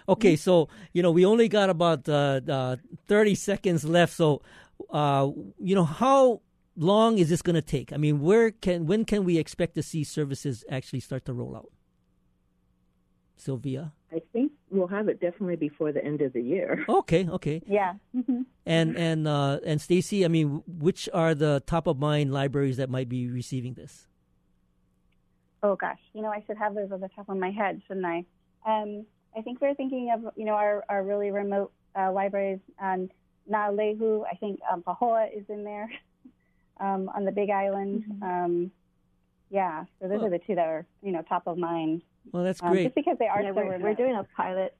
Okay, 0.10 0.36
so, 0.36 0.70
you 0.94 1.04
know, 1.04 1.12
we 1.12 1.26
only 1.26 1.50
got 1.50 1.70
about 1.70 2.08
uh, 2.08 2.40
uh, 2.48 2.76
30 3.08 3.36
seconds 3.36 3.84
left. 3.84 4.14
So, 4.14 4.42
uh, 4.90 5.30
you 5.60 5.76
know, 5.76 5.84
how 5.84 6.42
long 6.78 7.18
is 7.18 7.30
this 7.30 7.42
going 7.42 7.56
to 7.56 7.62
take? 7.62 7.92
I 7.92 7.98
mean, 7.98 8.22
where 8.22 8.52
can 8.52 8.86
when 8.86 9.04
can 9.04 9.26
we 9.26 9.38
expect 9.38 9.76
to 9.76 9.84
see 9.84 10.04
services 10.04 10.64
actually 10.70 11.02
start 11.02 11.26
to 11.26 11.34
roll 11.34 11.56
out? 11.56 11.72
Sylvia? 13.36 13.94
I 14.12 14.22
think 14.32 14.52
we'll 14.72 14.88
have 14.88 15.10
it 15.10 15.20
definitely 15.20 15.58
before 15.58 15.92
the 15.92 16.04
end 16.04 16.22
of 16.22 16.34
the 16.34 16.42
year. 16.42 16.86
Okay, 16.90 17.28
okay. 17.28 17.62
Yeah. 17.68 17.96
Mm-hmm. 18.16 18.42
And 18.66 18.98
and 18.98 19.28
uh, 19.28 19.60
and 19.66 19.82
Stacy, 19.82 20.24
I 20.24 20.30
mean, 20.30 20.64
which 20.68 21.10
are 21.14 21.36
the 21.36 21.62
top 21.66 21.88
of 21.88 22.00
mind 22.00 22.32
libraries 22.32 22.78
that 22.78 22.90
might 22.90 23.10
be 23.10 23.30
receiving 23.30 23.74
this? 23.74 24.08
Oh 25.64 25.76
gosh, 25.76 26.00
you 26.14 26.22
know, 26.22 26.30
I 26.30 26.44
should 26.48 26.58
have 26.58 26.76
those 26.76 26.92
on 26.92 27.02
the 27.02 27.10
top 27.10 27.30
of 27.30 27.38
my 27.38 27.52
head, 27.52 27.82
shouldn't 27.88 28.06
I? 28.06 28.26
Um, 28.66 29.06
I 29.36 29.42
think 29.42 29.62
we're 29.62 29.76
thinking 29.76 30.12
of 30.12 30.34
you 30.36 30.46
know 30.46 30.54
our, 30.54 30.84
our 30.90 31.04
really 31.04 31.32
remote 31.32 31.72
uh, 31.98 32.12
libraries. 32.12 32.60
Um, 32.80 33.10
Naalehu, 33.50 34.24
I 34.30 34.36
think 34.36 34.60
um, 34.72 34.84
Pahoa 34.84 35.30
is 35.36 35.46
in 35.50 35.64
there 35.64 35.90
um, 36.80 37.10
on 37.16 37.26
the 37.26 37.32
Big 37.32 37.50
Island. 37.50 38.04
Mm-hmm. 38.08 38.24
Um, 38.24 38.72
yeah, 39.50 39.86
so 40.02 40.08
those 40.08 40.18
well, 40.18 40.28
are 40.28 40.30
the 40.30 40.40
two 40.40 40.56
that 40.56 40.68
are 40.68 40.86
you 41.02 41.12
know 41.12 41.22
top 41.22 41.44
of 41.48 41.58
mind. 41.58 42.02
Well, 42.32 42.44
that's 42.44 42.60
great. 42.60 42.80
Um, 42.80 42.84
just 42.84 42.96
because 42.96 43.18
they 43.18 43.28
are 43.28 43.42
yeah, 43.42 43.52
so 43.52 43.56
we're, 43.56 43.80
we're, 43.80 43.94
doing 43.94 44.16
a 44.16 44.26
pilot 44.36 44.76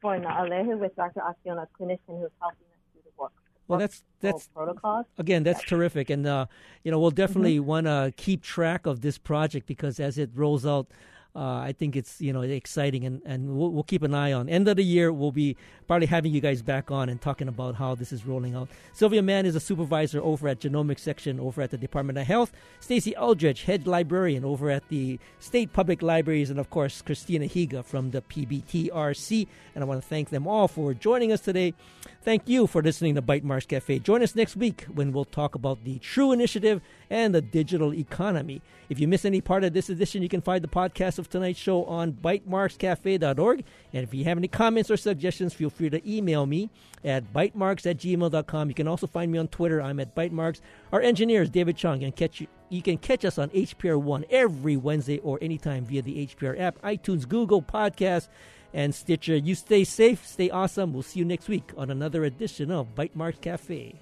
for 0.00 0.16
Naalehu 0.18 0.78
with 0.78 0.96
Dr. 0.96 1.20
Acciona, 1.20 1.62
a 1.62 1.82
clinician 1.82 2.18
who's 2.20 2.30
helping 2.40 2.66
us 2.66 2.80
do 2.92 3.00
the 3.04 3.10
work. 3.16 3.32
Well, 3.68 3.78
that's 3.78 4.02
that's 4.20 4.48
protocols. 4.48 5.06
Again, 5.18 5.44
that's 5.44 5.62
terrific, 5.62 6.10
and 6.10 6.26
uh, 6.26 6.46
you 6.82 6.90
know 6.90 6.98
we'll 6.98 7.10
definitely 7.10 7.58
mm-hmm. 7.58 7.66
want 7.66 7.86
to 7.86 8.12
keep 8.16 8.42
track 8.42 8.86
of 8.86 9.00
this 9.00 9.18
project 9.18 9.66
because 9.66 10.00
as 10.00 10.18
it 10.18 10.30
rolls 10.34 10.66
out, 10.66 10.88
uh, 11.36 11.60
I 11.60 11.72
think 11.72 11.94
it's 11.94 12.20
you 12.20 12.32
know 12.32 12.40
exciting, 12.42 13.04
and, 13.04 13.22
and 13.24 13.56
we'll, 13.56 13.70
we'll, 13.70 13.82
keep 13.82 14.02
an 14.02 14.14
eye 14.14 14.32
on. 14.32 14.48
End 14.48 14.66
of 14.66 14.76
the 14.76 14.82
year, 14.82 15.12
we'll 15.12 15.30
be 15.30 15.56
probably 15.86 16.06
having 16.06 16.32
you 16.32 16.40
guys 16.40 16.62
back 16.62 16.90
on 16.90 17.08
and 17.08 17.20
talking 17.20 17.48
about 17.48 17.76
how 17.76 17.94
this 17.94 18.12
is 18.12 18.26
rolling 18.26 18.54
out. 18.54 18.68
Sylvia 18.92 19.22
Mann 19.22 19.46
is 19.46 19.54
a 19.54 19.60
supervisor 19.60 20.20
over 20.22 20.48
at 20.48 20.60
Genomics 20.60 21.00
Section 21.00 21.38
over 21.38 21.62
at 21.62 21.70
the 21.70 21.78
Department 21.78 22.18
of 22.18 22.26
Health. 22.26 22.52
Stacy 22.80 23.14
Eldridge, 23.14 23.64
head 23.64 23.86
librarian 23.86 24.44
over 24.44 24.70
at 24.70 24.88
the 24.88 25.18
State 25.38 25.72
Public 25.72 26.02
Libraries, 26.02 26.50
and 26.50 26.58
of 26.58 26.70
course 26.70 27.02
Christina 27.02 27.46
Higa 27.46 27.84
from 27.84 28.10
the 28.10 28.22
PBTRC. 28.22 29.46
And 29.74 29.84
I 29.84 29.86
want 29.86 30.02
to 30.02 30.08
thank 30.08 30.30
them 30.30 30.46
all 30.46 30.66
for 30.66 30.92
joining 30.94 31.30
us 31.30 31.40
today. 31.40 31.74
Thank 32.22 32.48
you 32.48 32.66
for 32.66 32.82
listening 32.82 33.14
to 33.14 33.22
Bytemarks 33.22 33.68
Cafe. 33.68 34.00
Join 34.00 34.22
us 34.22 34.34
next 34.34 34.56
week 34.56 34.86
when 34.92 35.12
we'll 35.12 35.24
talk 35.24 35.54
about 35.54 35.84
the 35.84 35.98
True 35.98 36.32
Initiative 36.32 36.80
and 37.10 37.34
the 37.34 37.40
digital 37.40 37.94
economy. 37.94 38.60
If 38.88 38.98
you 38.98 39.06
miss 39.06 39.24
any 39.24 39.40
part 39.40 39.64
of 39.64 39.72
this 39.72 39.88
edition, 39.88 40.22
you 40.22 40.28
can 40.28 40.40
find 40.40 40.62
the 40.62 40.68
podcast 40.68 41.17
of 41.18 41.28
tonight's 41.28 41.58
show 41.58 41.84
on 41.84 42.12
bytemarkscafe.org. 42.12 43.64
And 43.92 44.04
if 44.04 44.14
you 44.14 44.24
have 44.24 44.38
any 44.38 44.48
comments 44.48 44.90
or 44.90 44.96
suggestions, 44.96 45.54
feel 45.54 45.70
free 45.70 45.90
to 45.90 46.10
email 46.10 46.46
me 46.46 46.70
at 47.04 47.32
bytemarks 47.32 47.88
at 47.88 47.98
gmail.com. 47.98 48.68
You 48.68 48.74
can 48.74 48.88
also 48.88 49.06
find 49.06 49.30
me 49.30 49.38
on 49.38 49.48
Twitter. 49.48 49.80
I'm 49.80 50.00
at 50.00 50.14
bytemarks. 50.14 50.60
Our 50.92 51.00
engineer 51.00 51.42
is 51.42 51.50
David 51.50 51.76
Chung. 51.76 52.02
And 52.02 52.14
catch 52.14 52.40
you, 52.40 52.46
you 52.68 52.82
can 52.82 52.98
catch 52.98 53.24
us 53.24 53.38
on 53.38 53.50
HPR 53.50 54.00
One 54.00 54.24
every 54.30 54.76
Wednesday 54.76 55.18
or 55.18 55.38
anytime 55.42 55.84
via 55.84 56.02
the 56.02 56.26
HPR 56.26 56.58
app, 56.58 56.80
iTunes, 56.82 57.28
Google 57.28 57.62
Podcasts, 57.62 58.28
and 58.72 58.94
Stitcher. 58.94 59.36
You 59.36 59.54
stay 59.54 59.84
safe, 59.84 60.26
stay 60.26 60.50
awesome. 60.50 60.92
We'll 60.92 61.02
see 61.02 61.20
you 61.20 61.24
next 61.24 61.48
week 61.48 61.72
on 61.76 61.90
another 61.90 62.24
edition 62.24 62.70
of 62.70 62.94
Bytemarks 62.94 63.40
Cafe. 63.40 63.96